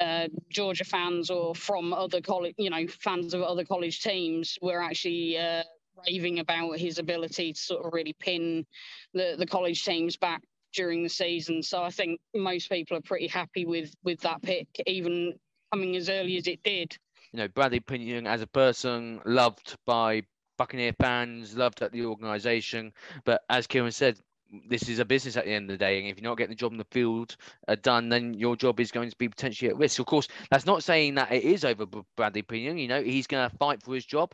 [0.00, 4.82] uh, Georgia fans or from other college, you know, fans of other college teams were
[4.82, 5.62] actually uh,
[6.06, 8.66] raving about his ability to sort of really pin
[9.12, 10.42] the, the college teams back
[10.72, 11.62] during the season.
[11.62, 15.34] So I think most people are pretty happy with with that pick, even
[15.72, 16.96] coming as early as it did.
[17.34, 20.22] You know, Bradley Pinion as a person, loved by
[20.56, 22.92] Buccaneer fans, loved at the organisation.
[23.24, 24.20] But as Kieran said,
[24.68, 26.52] this is a business at the end of the day, and if you're not getting
[26.52, 29.68] the job in the field uh, done, then your job is going to be potentially
[29.68, 29.98] at risk.
[29.98, 32.78] Of course, that's not saying that it is over Bradley Pinion.
[32.78, 34.32] You know, he's going to fight for his job.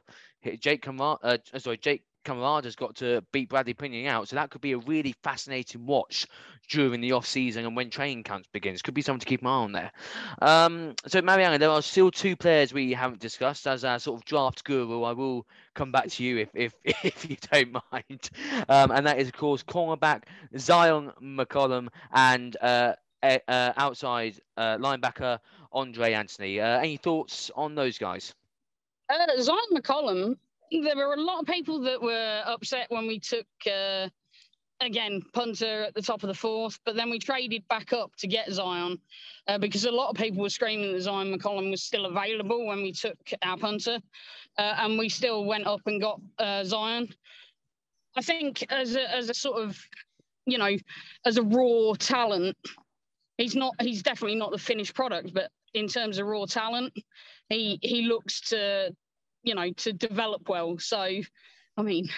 [0.58, 4.28] Jake Kamar, uh, sorry, Jake Camarda has got to beat Bradley Pinion out.
[4.28, 6.26] So that could be a really fascinating watch
[6.68, 8.82] during the off season and when training camps begins.
[8.82, 9.92] Could be something to keep an eye on there.
[10.42, 14.24] Um, so Mariana, there are still two players we haven't discussed as our sort of
[14.24, 15.02] draft guru.
[15.02, 18.30] I will come back to you if if, if you don't mind.
[18.68, 23.38] Um, and that is of course cornerback Zyon McCollum and uh, uh,
[23.76, 25.38] outside uh, linebacker
[25.72, 26.60] Andre Anthony.
[26.60, 28.34] Uh, any thoughts on those guys?
[29.08, 30.36] Uh, Zyon McCollum
[30.70, 34.08] there were a lot of people that were upset when we took uh,
[34.80, 38.26] again punter at the top of the fourth, but then we traded back up to
[38.26, 38.98] get Zyon
[39.48, 42.82] uh, because a lot of people were screaming that Zyon McCollum was still available when
[42.82, 43.98] we took our punter,
[44.58, 47.12] uh, and we still went up and got uh, Zyon.
[48.16, 49.78] I think as a, as a sort of
[50.46, 50.76] you know
[51.26, 52.56] as a raw talent,
[53.38, 56.92] he's not he's definitely not the finished product, but in terms of raw talent,
[57.48, 58.94] he he looks to
[59.42, 60.78] you know, to develop well.
[60.78, 60.98] So,
[61.76, 62.08] I mean,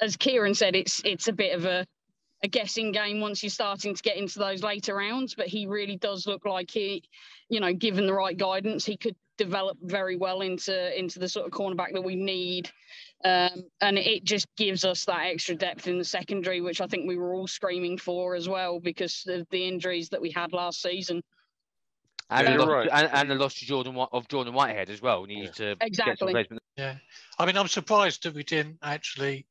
[0.00, 1.86] as Kieran said, it's it's a bit of a
[2.44, 5.34] a guessing game once you're starting to get into those later rounds.
[5.34, 7.02] But he really does look like he,
[7.48, 11.46] you know, given the right guidance, he could develop very well into into the sort
[11.46, 12.70] of cornerback that we need.
[13.24, 17.08] Um, and it just gives us that extra depth in the secondary, which I think
[17.08, 20.82] we were all screaming for as well because of the injuries that we had last
[20.82, 21.22] season.
[22.30, 22.88] And, yeah, lost, right.
[22.92, 25.24] and, and, the loss to Jordan of Jordan Whitehead as well.
[25.24, 25.74] Needs yeah.
[25.74, 26.46] to exactly.
[26.76, 26.96] Yeah,
[27.38, 29.46] I mean, I'm surprised that we didn't actually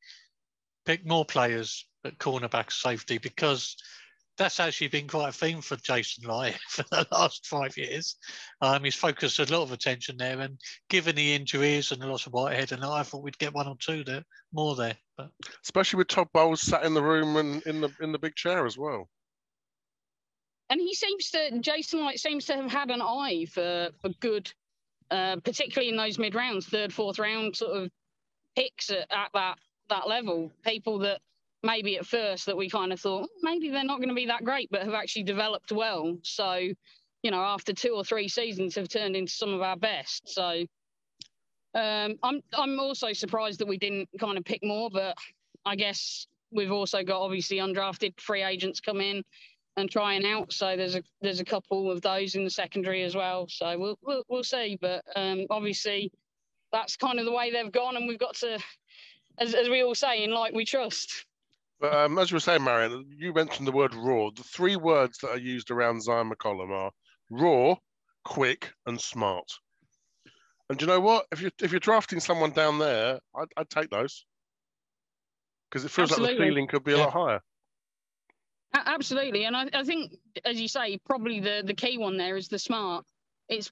[0.86, 3.76] pick more players at cornerback safety because
[4.38, 8.16] that's actually been quite a theme for Jason Licht for the last five years.
[8.62, 12.28] Um, he's focused a lot of attention there, and given the injuries and the loss
[12.28, 14.96] of Whitehead, and I thought we'd get one or two there more there.
[15.18, 15.32] But
[15.63, 18.68] especially with Todd Bowles sat in the room and in the in the big chair
[18.68, 19.10] as well
[20.70, 24.52] and he seems to Jason Licht seems to have had an eye for for good,
[25.12, 27.90] uh, particularly in those mid rounds, third, fourth round sort of
[28.56, 29.56] picks at, at that
[29.90, 30.52] that level.
[30.66, 31.22] People that
[31.64, 34.28] maybe at first that we kind of thought oh, maybe they're not going to be
[34.28, 36.18] that great, but have actually developed well.
[36.24, 36.56] So,
[37.24, 40.30] you know, after two or three seasons, have turned into some of our best.
[40.30, 40.66] So,
[41.76, 45.16] um, I'm I'm also surprised that we didn't kind of pick more, but
[45.66, 49.24] I guess we've also got obviously undrafted free agents come in
[49.78, 50.52] and trying out.
[50.52, 53.48] So there's a there's a couple of those in the secondary as well.
[53.48, 54.78] So we'll we'll, we'll see.
[54.82, 56.12] But um, obviously,
[56.72, 58.60] that's kind of the way they've gone, and we've got to,
[59.38, 61.26] as, as we all say, in like we trust.
[61.80, 64.32] But um, as you were saying, Marion, you mentioned the word raw.
[64.36, 66.92] The three words that are used around Zyon McCollum are
[67.30, 67.76] raw,
[68.26, 69.50] quick, and smart.
[70.70, 71.28] And you know what?
[71.32, 74.26] If you're if you're drafting someone down there, I'd, I'd take those
[75.70, 76.36] because it feels Absolutely.
[76.36, 77.04] like the ceiling could be a yeah.
[77.04, 77.42] lot higher.
[78.74, 80.14] Absolutely, and I, I think,
[80.46, 83.06] as you say, probably the the key one there is the smart.
[83.50, 83.72] It's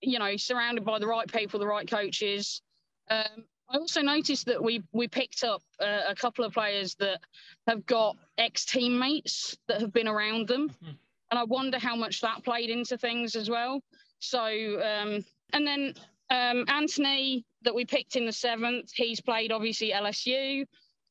[0.00, 2.62] you know surrounded by the right people, the right coaches.
[3.10, 7.20] Um, I also noticed that we we picked up uh, a couple of players that
[7.66, 10.92] have got ex teammates that have been around them, mm-hmm.
[11.30, 13.82] and I wonder how much that played into things as well.
[14.18, 15.94] So, um, and then
[16.30, 20.62] um, Anthony that we picked in the seventh, he's played obviously LSU,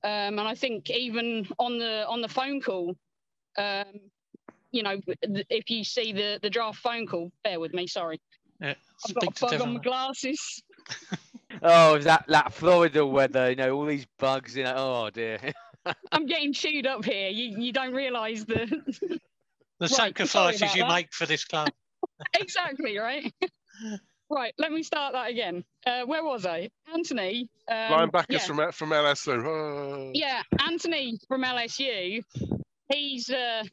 [0.03, 2.95] um, and I think even on the on the phone call,
[3.59, 3.99] um,
[4.71, 7.87] you know, if you see the the draft phone call, bear with me.
[7.87, 8.19] Sorry,
[8.61, 8.73] yeah,
[9.07, 10.63] I've got a bug on my glasses.
[11.63, 13.49] oh, that that Florida weather?
[13.49, 14.55] You know, all these bugs.
[14.55, 15.39] You know, oh dear.
[16.11, 17.29] I'm getting chewed up here.
[17.29, 18.65] You you don't realise the
[18.99, 19.19] the
[19.81, 20.89] right, sacrifices you that.
[20.89, 21.69] make for this club.
[22.39, 23.33] exactly right.
[24.31, 25.63] Right, let me start that again.
[25.87, 26.69] Uh, where was I?
[26.93, 27.49] Anthony.
[27.67, 28.39] Um, Linebackers yeah.
[28.39, 29.43] from from LSU.
[29.43, 30.11] Oh.
[30.13, 32.23] Yeah, Anthony from LSU
[32.89, 33.63] he's uh,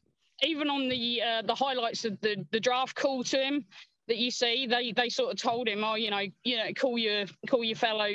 [0.42, 3.64] even on the uh, the highlights of the the draft call to him
[4.08, 6.98] that you see, they they sort of told him, oh, you know, you know, call
[6.98, 8.08] your call your fellow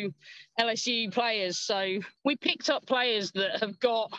[0.59, 1.57] LSU players.
[1.57, 4.11] So we picked up players that have got,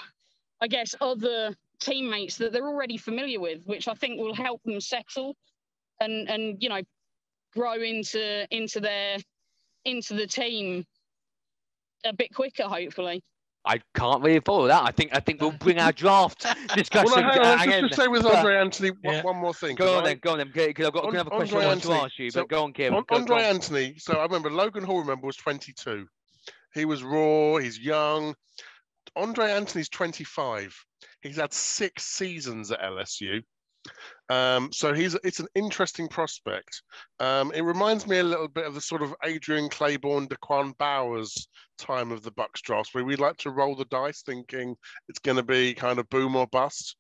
[0.61, 4.81] I guess, other teammates that they're already familiar with, which I think will help them
[4.81, 5.35] settle
[6.01, 6.81] and and you know
[7.55, 9.19] grow into into their
[9.85, 10.85] into the team
[12.05, 13.23] a bit quicker, hopefully.
[13.65, 14.83] I can't really follow that.
[14.83, 17.13] I think I think we'll bring our draft discussion.
[17.15, 19.23] well, no, hang on, just to say with Andre Anthony, yeah.
[19.23, 19.77] one more thing.
[19.77, 21.93] Go on I, then, go on then, because I've got another question I want to
[21.93, 22.31] ask you.
[22.31, 22.95] So, but go on, Kim.
[22.95, 23.95] On, Andre go Anthony.
[23.99, 24.99] So I remember Logan Hall.
[24.99, 26.07] Remember was 22.
[26.75, 27.57] He was raw.
[27.59, 28.35] He's young.
[29.15, 30.77] Andre Anthony's 25.
[31.21, 33.43] He's had six seasons at LSU.
[34.33, 36.83] Um, so he's it's an interesting prospect.
[37.21, 41.49] Um, it reminds me a little bit of the sort of Adrian Clayborn, Da'Quan Bowers
[41.77, 44.75] time of the Bucks drafts, where we like to roll the dice, thinking
[45.11, 46.97] it's going to be kind of boom or bust.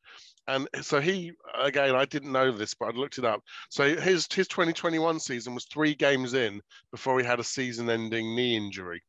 [0.46, 3.40] And so he again, I didn't know this, but I looked it up.
[3.70, 8.58] So his his 2021 season was three games in before he had a season-ending knee
[8.58, 9.02] injury.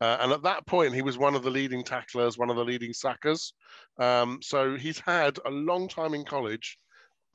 [0.00, 2.64] Uh, and at that point, he was one of the leading tacklers, one of the
[2.64, 3.52] leading sackers.
[3.98, 6.78] Um, so he's had a long time in college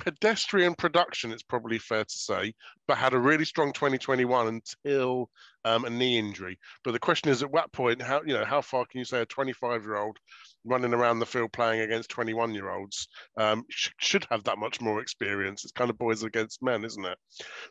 [0.04, 2.54] pedestrian production, it's probably fair to say,
[2.88, 5.30] but had a really strong 2021 until
[5.63, 6.60] um, a knee injury.
[6.84, 9.22] But the question is, at what point, how you know, how far can you say
[9.22, 10.18] a 25 year old
[10.66, 14.82] running around the field playing against 21 year olds um, sh- should have that much
[14.82, 15.63] more experience?
[15.63, 17.18] It's kind of boys against men, isn't it?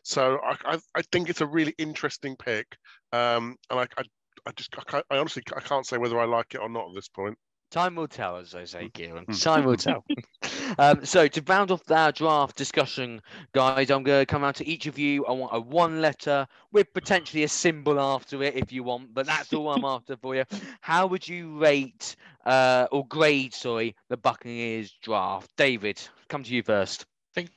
[0.03, 2.67] So I, I, I think it's a really interesting pick,
[3.13, 4.05] um, and I, I,
[4.47, 6.95] I just I, I honestly I can't say whether I like it or not at
[6.95, 7.37] this point.
[7.73, 9.25] Time will tell, as I say, Kieran.
[9.25, 10.05] Time will tell.
[10.79, 13.23] um, so to round off our draft discussion,
[13.55, 15.25] guys, I'm going to come out to each of you.
[15.25, 19.25] I want a one letter with potentially a symbol after it if you want, but
[19.25, 20.45] that's all I'm after for you.
[20.83, 25.51] How would you rate uh, or grade, sorry, the Buccaneers draft?
[25.57, 27.07] David, come to you first.
[27.35, 27.51] I think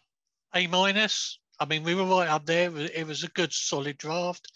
[0.54, 1.40] A minus.
[1.60, 2.72] I mean, we were right up there.
[2.74, 4.50] It was a good, solid draft.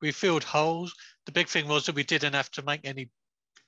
[0.00, 0.94] We filled holes.
[1.26, 3.10] The big thing was that we didn't have to make any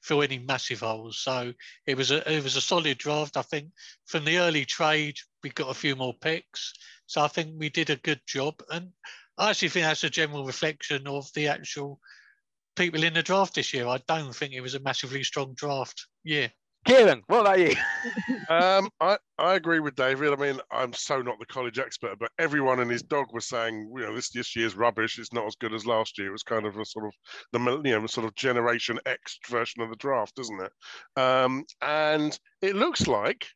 [0.06, 1.18] fill any massive holes.
[1.18, 1.52] So
[1.86, 3.36] it was a it was a solid draft.
[3.36, 3.70] I think
[4.06, 6.72] from the early trade we got a few more picks.
[7.06, 8.90] So I think we did a good job, and
[9.36, 12.00] I actually think that's a general reflection of the actual
[12.76, 13.86] people in the draft this year.
[13.86, 16.50] I don't think it was a massively strong draft year.
[16.86, 17.74] Kieran, what about you?
[18.48, 20.32] um, I, I agree with David.
[20.32, 23.90] I mean, I'm so not the college expert, but everyone and his dog was saying,
[23.92, 25.18] you know, this this year's rubbish.
[25.18, 26.28] It's not as good as last year.
[26.28, 27.12] It was kind of a sort of
[27.52, 30.72] the you know sort of Generation X version of the draft, isn't it?
[31.20, 33.46] Um, and it looks like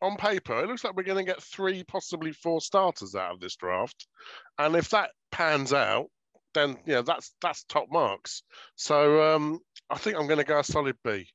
[0.00, 3.40] on paper, it looks like we're going to get three, possibly four starters out of
[3.40, 4.06] this draft.
[4.58, 6.06] And if that pans out,
[6.54, 8.44] then yeah, that's that's top marks.
[8.76, 9.58] So um,
[9.90, 11.28] I think I'm going to go a solid B.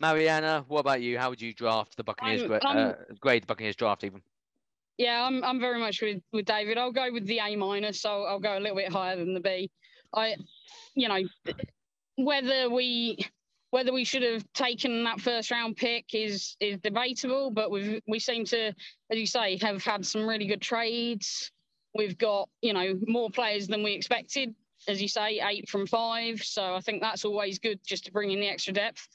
[0.00, 1.18] Mariana, what about you?
[1.18, 2.42] How would you draft the Buccaneers?
[2.42, 4.22] Uh, grade the Buccaneers draft even.
[4.98, 6.78] Yeah, I'm I'm very much with, with David.
[6.78, 9.40] I'll go with the A minus, so I'll go a little bit higher than the
[9.40, 9.70] B.
[10.14, 10.36] I,
[10.94, 11.22] you know,
[12.16, 13.18] whether we
[13.70, 18.20] whether we should have taken that first round pick is is debatable, but we we
[18.20, 21.50] seem to, as you say, have had some really good trades.
[21.92, 24.54] We've got you know more players than we expected,
[24.86, 26.40] as you say, eight from five.
[26.44, 29.08] So I think that's always good just to bring in the extra depth.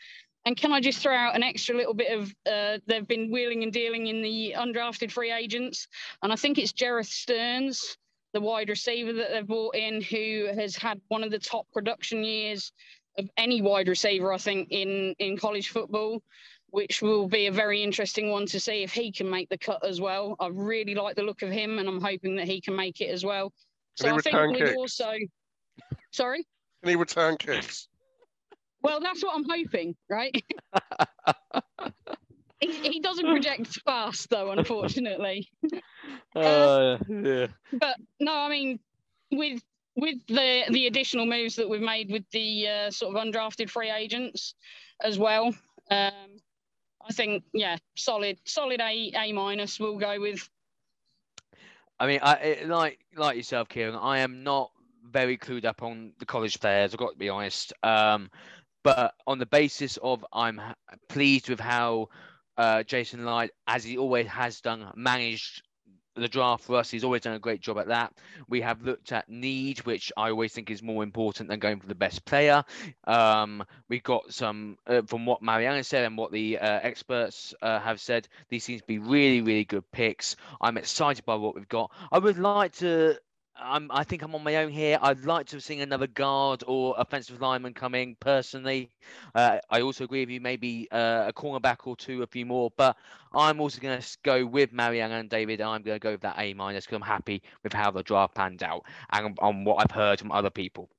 [0.50, 3.62] And can I just throw out an extra little bit of uh, they've been wheeling
[3.62, 5.88] and dealing in the undrafted free agents,
[6.24, 7.96] and I think it's Jerreth Sterns,
[8.34, 12.24] the wide receiver that they've brought in, who has had one of the top production
[12.24, 12.72] years
[13.20, 16.24] of any wide receiver, I think, in in college football,
[16.72, 19.86] which will be a very interesting one to see if he can make the cut
[19.86, 20.36] as well.
[20.40, 23.12] I really like the look of him, and I'm hoping that he can make it
[23.12, 23.54] as well.
[24.00, 25.14] Can so I think we also,
[26.10, 26.44] sorry.
[26.82, 27.88] Can he return kicks?
[28.82, 30.34] Well, that's what I'm hoping, right?
[32.60, 35.50] he, he, doesn't project fast, though, unfortunately.
[36.36, 37.48] uh, yeah.
[37.74, 38.80] But no, I mean,
[39.32, 39.62] with
[39.96, 43.92] with the the additional moves that we've made with the uh, sort of undrafted free
[43.92, 44.56] agents
[45.04, 45.48] as well,
[45.92, 46.38] um,
[47.08, 49.80] I think yeah, solid solid A A minus.
[49.80, 50.48] We'll go with.
[52.00, 53.96] I mean, I like like yourself, Kieran.
[53.96, 54.72] I am not
[55.12, 56.94] very clued up on the college players.
[56.94, 57.74] I've got to be honest.
[57.84, 58.30] Um,
[58.96, 60.60] but on the basis of I'm
[61.10, 62.10] pleased with how
[62.58, 65.62] uh, Jason Licht, as he always has done, managed
[66.16, 66.90] the draft for us.
[66.90, 68.14] He's always done a great job at that.
[68.48, 71.88] We have looked at need, which I always think is more important than going for
[71.88, 72.64] the best player.
[73.06, 77.80] Um, we got some, uh, from what Mariana said and what the uh, experts uh,
[77.80, 80.36] have said, these seem to be really, really good picks.
[80.60, 81.92] I'm excited by what we've got.
[82.12, 83.18] I would like to
[83.62, 84.98] I'm, I think I'm on my own here.
[85.02, 88.90] I'd like to have seen another guard or offensive lineman coming personally.
[89.36, 92.72] Uh, I also agree with you, maybe uh, a cornerback or two, a few more.
[92.78, 92.98] But
[93.34, 95.62] I'm also going to go with Mariana and David.
[95.62, 98.36] I'm going to go with that A minus because I'm happy with how the draft
[98.36, 100.90] panned out and on what I've heard from other people.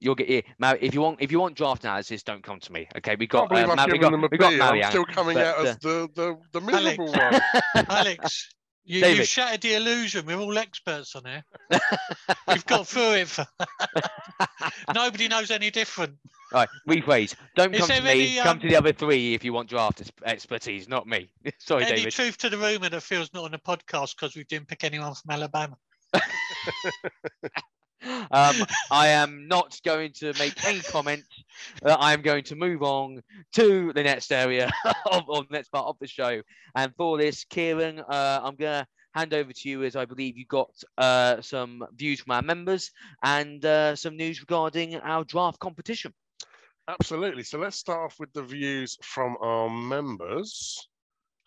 [0.00, 0.42] You'll get here.
[0.80, 2.86] If you want, if you want draft analysis, don't come to me.
[2.96, 3.50] Okay, we got.
[3.50, 6.08] Uh, Ma- we got, we got Mariana, I'm still coming but, out as uh, the
[6.14, 7.42] the, the miserable Alex,
[7.74, 7.86] one.
[7.88, 8.48] Alex,
[8.88, 10.24] you, you shattered the illusion.
[10.24, 11.44] We're all experts on here.
[12.48, 13.28] We've got through it.
[13.28, 13.46] For...
[14.94, 16.14] Nobody knows any different.
[16.52, 17.34] All right, rephrase.
[17.54, 18.10] Don't come to me.
[18.10, 21.28] Any, um, come to the other three if you want draft expertise, not me.
[21.58, 22.02] Sorry, any David.
[22.04, 24.84] Any truth to the rumor that Phil's not on the podcast because we didn't pick
[24.84, 25.76] anyone from Alabama?
[28.04, 28.56] Um,
[28.90, 31.24] I am not going to make any comment.
[31.84, 33.22] Uh, I am going to move on
[33.54, 34.70] to the next area
[35.06, 36.42] of, the next part of the show.
[36.74, 40.36] And for this, Kieran, uh, I'm going to hand over to you as I believe
[40.36, 42.90] you got uh, some views from our members
[43.22, 46.12] and uh, some news regarding our draft competition.
[46.88, 47.42] Absolutely.
[47.42, 50.88] So let's start off with the views from our members.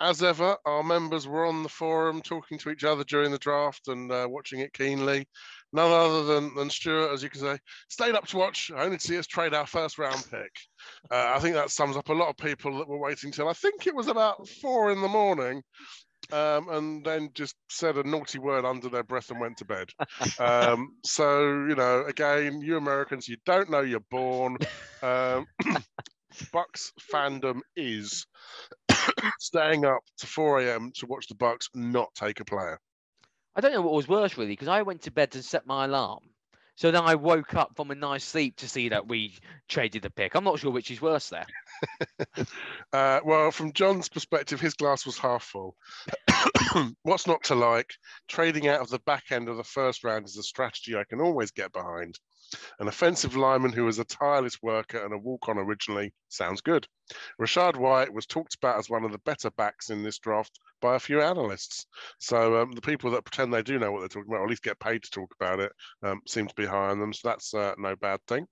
[0.01, 3.87] As ever, our members were on the forum talking to each other during the draft
[3.87, 5.27] and uh, watching it keenly.
[5.73, 9.07] None other than, than Stuart, as you can say, stayed up to watch only to
[9.07, 10.51] see us trade our first round pick.
[11.11, 13.53] Uh, I think that sums up a lot of people that were waiting till I
[13.53, 15.61] think it was about four in the morning
[16.31, 19.89] um, and then just said a naughty word under their breath and went to bed.
[20.39, 24.57] Um, so, you know, again, you Americans, you don't know you're born.
[25.03, 25.45] Um,
[26.53, 28.25] Bucks fandom is
[29.39, 30.91] staying up to 4 a.m.
[30.95, 32.79] to watch the Bucks not take a player.
[33.55, 35.85] I don't know what was worse really because I went to bed and set my
[35.85, 36.21] alarm.
[36.75, 39.37] So then I woke up from a nice sleep to see that we
[39.67, 40.33] traded the pick.
[40.33, 41.45] I'm not sure which is worse there.
[42.93, 45.75] uh, well, from John's perspective, his glass was half full.
[47.03, 47.93] What's not to like?
[48.27, 51.21] Trading out of the back end of the first round is a strategy I can
[51.21, 52.17] always get behind.
[52.79, 56.87] An offensive lineman who was a tireless worker and a walk on originally sounds good.
[57.39, 60.95] Rachaad White was talked about as one of the better backs in this draft by
[60.95, 61.85] a few analysts.
[62.19, 64.49] So um, the people that pretend they do know what they're talking about, or at
[64.49, 65.71] least get paid to talk about it,
[66.03, 67.13] um, seem to be high on them.
[67.13, 68.47] So that's uh, no bad thing.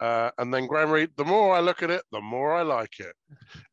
[0.00, 3.00] Uh, and then Graham Reed, the more I look at it, the more I like
[3.00, 3.14] it.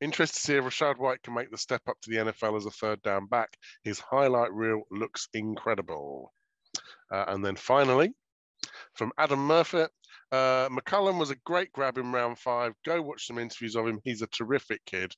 [0.02, 2.66] Interested to see if Rachaad White can make the step up to the NFL as
[2.66, 3.50] a third down back.
[3.84, 6.34] His highlight reel looks incredible.
[7.12, 8.14] Uh, and then finally,
[8.93, 9.86] from Adam Murphy.
[10.32, 12.73] Uh, McCollum was a great grab in round five.
[12.84, 13.99] Go watch some interviews of him.
[14.03, 15.13] He's a terrific kid.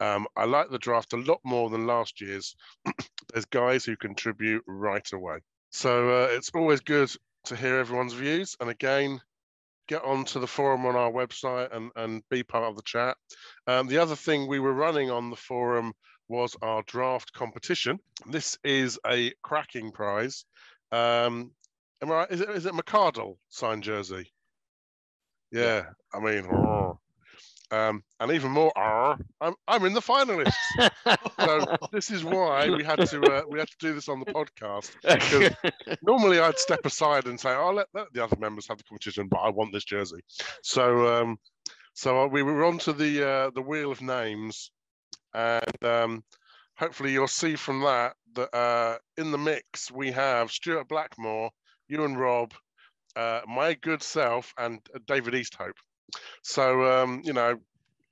[0.00, 2.54] Um, I like the draft a lot more than last year's.
[3.32, 5.38] There's guys who contribute right away.
[5.70, 7.10] So uh, it's always good
[7.46, 8.56] to hear everyone's views.
[8.60, 9.20] And again,
[9.88, 13.16] get onto the forum on our website and, and be part of the chat.
[13.66, 15.92] Um, the other thing we were running on the forum
[16.28, 17.98] was our draft competition.
[18.26, 20.44] This is a cracking prize.
[20.92, 21.52] Um,
[22.02, 22.30] Am I right?
[22.30, 24.30] Is it is it McCardle signed jersey?
[25.52, 26.46] Yeah, I mean,
[27.70, 30.52] um, and even more, I'm I'm in the finalists.
[31.38, 34.26] so this is why we had to uh, we had to do this on the
[34.26, 34.90] podcast.
[35.02, 38.78] Because normally I'd step aside and say, "I'll oh, let, let, the other members have
[38.78, 40.20] the competition, but I want this jersey."
[40.62, 41.38] So um,
[41.94, 44.72] so we were on to the uh, the wheel of names,
[45.34, 46.24] and um,
[46.76, 51.50] hopefully you'll see from that that uh, in the mix we have Stuart Blackmore
[51.92, 52.54] you and Rob,
[53.14, 55.76] uh, my good self, and uh, David Easthope.
[56.42, 57.58] So, um, you know,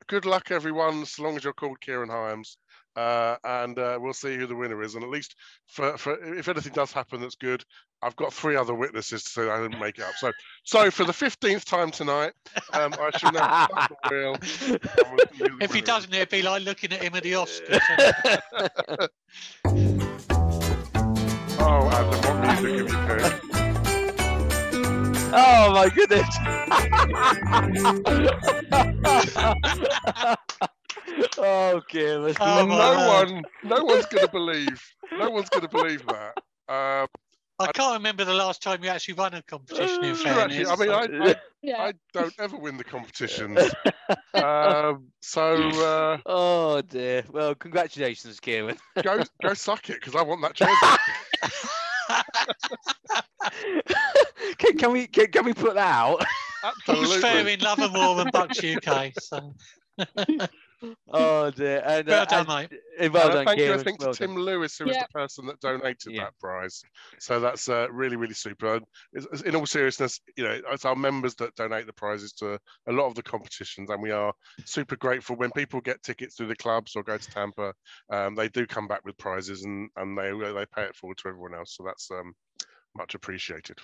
[0.07, 2.59] good luck, everyone, as long as you're called Kieran Hyams.
[2.97, 4.97] Uh, and uh, we'll see who the winner is.
[4.97, 5.37] And at least
[5.68, 7.64] for, for if anything does happen that's good,
[8.03, 10.14] I've got three other witnesses to say I didn't make it up.
[10.16, 10.33] So,
[10.64, 12.33] so for the fifteenth time tonight,
[12.72, 14.37] um, I shall now the wheel.
[15.61, 17.81] If he doesn't, it'd be like looking at him at the Oscars.
[21.61, 23.60] oh, Adam, what music have you picked?
[25.33, 26.37] Oh my goodness.
[31.39, 32.37] okay, oh, Kieran.
[32.41, 34.83] Oh, no one, no one's going to believe.
[35.12, 36.37] No one's going to believe that.
[36.68, 37.07] Um,
[37.61, 40.03] I can't remember the last time you actually won a competition.
[40.03, 41.83] In fairness, actually, I mean, I, I, yeah.
[41.83, 43.59] I, don't ever win the competitions.
[44.35, 45.68] um, so.
[45.68, 47.24] Uh, oh dear.
[47.31, 48.78] Well, congratulations, Kieran.
[49.03, 51.68] go, go, suck it, because I want that jersey
[54.59, 56.25] can, can, we can, can, we put that out?
[56.65, 57.07] Absolutely.
[57.07, 59.13] He's fair in love and war than Bucks UK.
[59.19, 59.55] So.
[61.12, 61.83] oh dear!
[61.85, 62.81] And, well uh, done, mate.
[62.99, 63.74] And, well uh, done, thank Kieran.
[63.74, 63.81] you.
[63.81, 66.24] I think well to Tim Lewis, who was the person that donated yeah.
[66.24, 66.83] that prize.
[67.18, 68.81] So that's uh, really, really super.
[69.45, 72.59] in all seriousness, you know, it's our members that donate the prizes to
[72.89, 74.33] a lot of the competitions, and we are
[74.64, 77.72] super grateful when people get tickets through the clubs or go to Tampa.
[78.11, 81.28] Um, they do come back with prizes, and and they they pay it forward to
[81.28, 81.76] everyone else.
[81.76, 82.33] So that's um,
[82.97, 83.78] much appreciated.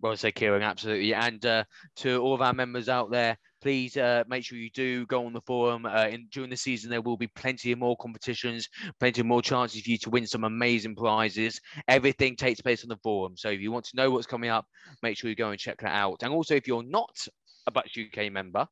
[0.00, 1.14] Well said, Kieran, absolutely.
[1.14, 1.64] And uh,
[1.96, 5.32] to all of our members out there, please uh, make sure you do go on
[5.32, 5.86] the forum.
[5.86, 8.68] Uh, in, during the season, there will be plenty of more competitions,
[9.00, 11.58] plenty of more chances for you to win some amazing prizes.
[11.88, 13.32] Everything takes place on the forum.
[13.38, 14.66] So if you want to know what's coming up,
[15.02, 16.22] make sure you go and check that out.
[16.22, 17.16] And also, if you're not
[17.66, 18.66] a UK member,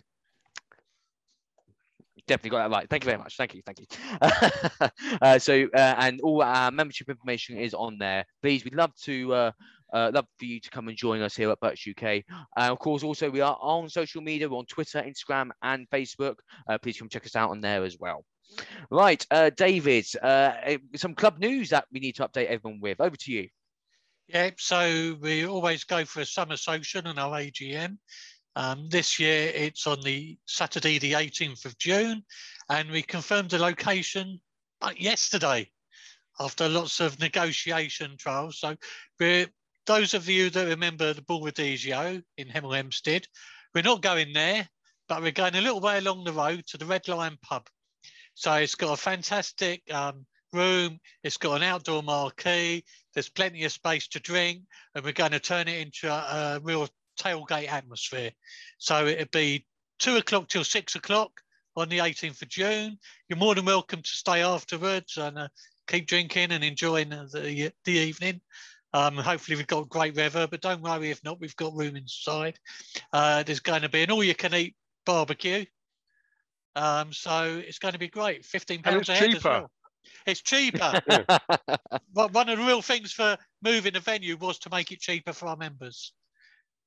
[2.26, 2.88] definitely got that right.
[2.88, 3.36] Thank you very much.
[3.36, 3.62] Thank you.
[3.64, 3.86] Thank you.
[5.22, 8.24] uh, so, uh, and all our membership information is on there.
[8.42, 9.50] Please, we'd love to uh,
[9.94, 12.22] uh, love for you to come and join us here at Bucks UK.
[12.56, 14.48] Uh, of course, also we are on social media.
[14.48, 16.36] We're on Twitter, Instagram, and Facebook.
[16.68, 18.24] Uh, please come check us out on there as well.
[18.90, 23.00] Right, uh, David, uh, eh, some club news that we need to update everyone with.
[23.00, 23.48] Over to you.
[24.28, 27.98] Yeah, so we always go for a summer social and our AGM.
[28.56, 32.22] Um, this year it's on the Saturday, the 18th of June,
[32.68, 34.40] and we confirmed the location
[34.96, 35.68] yesterday
[36.40, 38.58] after lots of negotiation trials.
[38.58, 38.76] So
[39.18, 39.46] we're
[39.86, 43.26] those of you that remember the Bull Rodizio in Hemel Hempstead,
[43.74, 44.68] we're not going there,
[45.08, 47.66] but we're going a little way along the road to the Red Lion pub.
[48.34, 53.72] So it's got a fantastic um, room, it's got an outdoor marquee, there's plenty of
[53.72, 54.62] space to drink,
[54.94, 56.88] and we're going to turn it into a, a real
[57.20, 58.30] tailgate atmosphere.
[58.78, 59.66] So it'd be
[59.98, 61.30] two o'clock till six o'clock
[61.76, 62.98] on the 18th of June.
[63.28, 65.48] You're more than welcome to stay afterwards and uh,
[65.86, 68.40] keep drinking and enjoying the, the evening.
[68.94, 72.56] Um, hopefully we've got great weather, but don't worry if not, we've got room inside.
[73.12, 75.64] Uh, there's going to be an all-you-can-eat barbecue.
[76.76, 78.44] Um, so it's going to be great.
[78.44, 79.36] Fifteen pounds a head cheaper.
[79.36, 79.70] as well.
[80.26, 81.00] It's cheaper.
[82.12, 85.32] but one of the real things for moving the venue was to make it cheaper
[85.32, 86.12] for our members.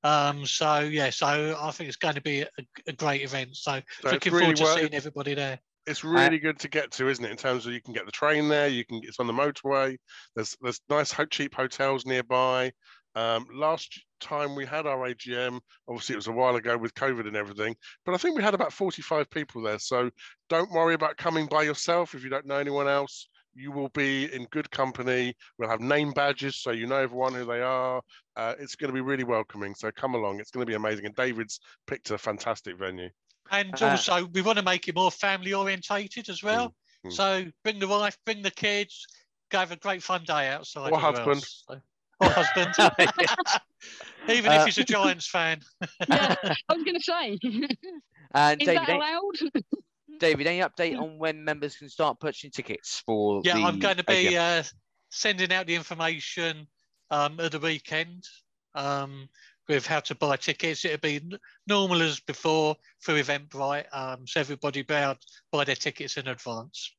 [0.03, 2.47] Um, so yeah, so I think it's going to be a,
[2.87, 3.55] a great event.
[3.55, 7.07] So, so looking really forward to seeing everybody there it's really good to get to,
[7.07, 7.31] isn't it?
[7.31, 9.97] In terms of you can get the train there, you can it's on the motorway.
[10.35, 12.71] There's there's nice cheap hotels nearby.
[13.15, 17.25] Um, last time we had our AGM, obviously it was a while ago with COVID
[17.25, 17.75] and everything,
[18.05, 19.79] but I think we had about 45 people there.
[19.79, 20.11] So
[20.49, 23.27] don't worry about coming by yourself if you don't know anyone else.
[23.55, 25.33] You will be in good company.
[25.57, 28.03] We'll have name badges so you know everyone who they are.
[28.35, 29.73] Uh, it's going to be really welcoming.
[29.73, 30.39] So come along.
[30.39, 31.07] It's going to be amazing.
[31.07, 33.09] And David's picked a fantastic venue.
[33.51, 36.73] And uh, also, we want to make it more family orientated as well.
[37.05, 37.13] Mm, mm.
[37.13, 39.05] So bring the wife, bring the kids,
[39.49, 40.91] go have a great fun day outside.
[40.91, 41.27] Or husband.
[41.27, 41.81] Well, so.
[42.19, 42.73] Or husband.
[44.29, 45.61] Even uh, if he's a Giants fan.
[46.09, 47.39] yeah, I was going to say.
[48.33, 49.51] And Is David, that allowed?
[50.19, 53.41] David, any update on when members can start purchasing tickets for?
[53.45, 54.63] Yeah, I'm going to be uh,
[55.09, 56.67] sending out the information
[57.11, 58.23] um, at the weekend.
[58.75, 59.29] Um,
[59.67, 60.85] with how to buy tickets.
[60.85, 61.21] It'll be
[61.67, 65.17] normal as before through Eventbrite, um, so everybody to
[65.51, 66.91] buy their tickets in advance.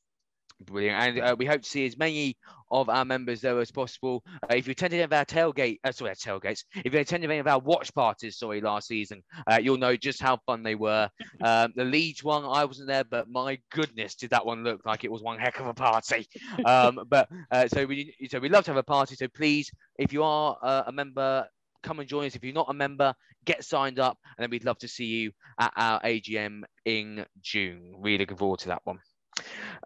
[0.60, 2.36] Brilliant, and uh, we hope to see as many
[2.72, 4.24] of our members there as possible.
[4.42, 7.30] Uh, if you attended any of our tailgate, uh, sorry, our tailgates, if you attended
[7.30, 10.74] any of our watch parties, sorry, last season, uh, you'll know just how fun they
[10.74, 11.08] were.
[11.44, 15.04] Um, the Leeds one, I wasn't there, but my goodness, did that one look like
[15.04, 16.26] it was one heck of a party.
[16.64, 19.14] Um, but uh, so we, so we love to have a party.
[19.14, 21.46] So please, if you are uh, a member,
[21.82, 22.36] come and join us.
[22.36, 23.14] If you're not a member,
[23.44, 27.94] get signed up, and then we'd love to see you at our AGM in June.
[27.98, 28.98] Really looking forward to that one.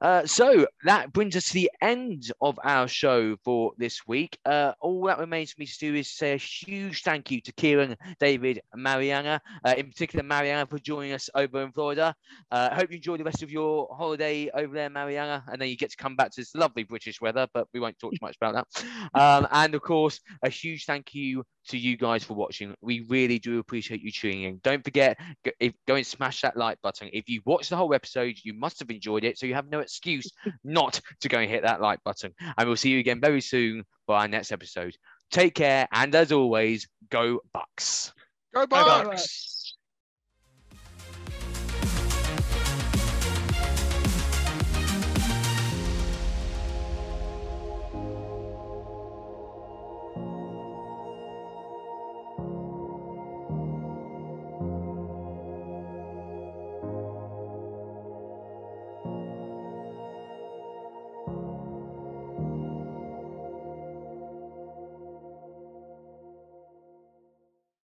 [0.00, 4.36] Uh, so that brings us to the end of our show for this week.
[4.44, 7.52] Uh, all that remains for me to do is say a huge thank you to
[7.52, 12.14] Kieran, David, and Mariana, uh, in particular Mariana for joining us over in Florida.
[12.50, 15.68] Uh, I hope you enjoy the rest of your holiday over there, Mariana, and then
[15.68, 18.18] you get to come back to this lovely British weather, but we won't talk too
[18.22, 18.84] much about that.
[19.14, 22.74] Um, and of course, a huge thank you to you guys for watching.
[22.80, 24.60] We really do appreciate you tuning in.
[24.64, 27.08] Don't forget, go, if, go and smash that like button.
[27.12, 29.80] If you watched the whole episode, you must have enjoyed it, so you have no
[29.80, 30.30] excuse
[30.62, 32.32] not to go and hit that like button.
[32.56, 34.96] And we'll see you again very soon for our next episode.
[35.32, 38.12] Take care, and as always, go Bucks.
[38.54, 39.02] Go Bucks.
[39.02, 39.61] Go Bucks.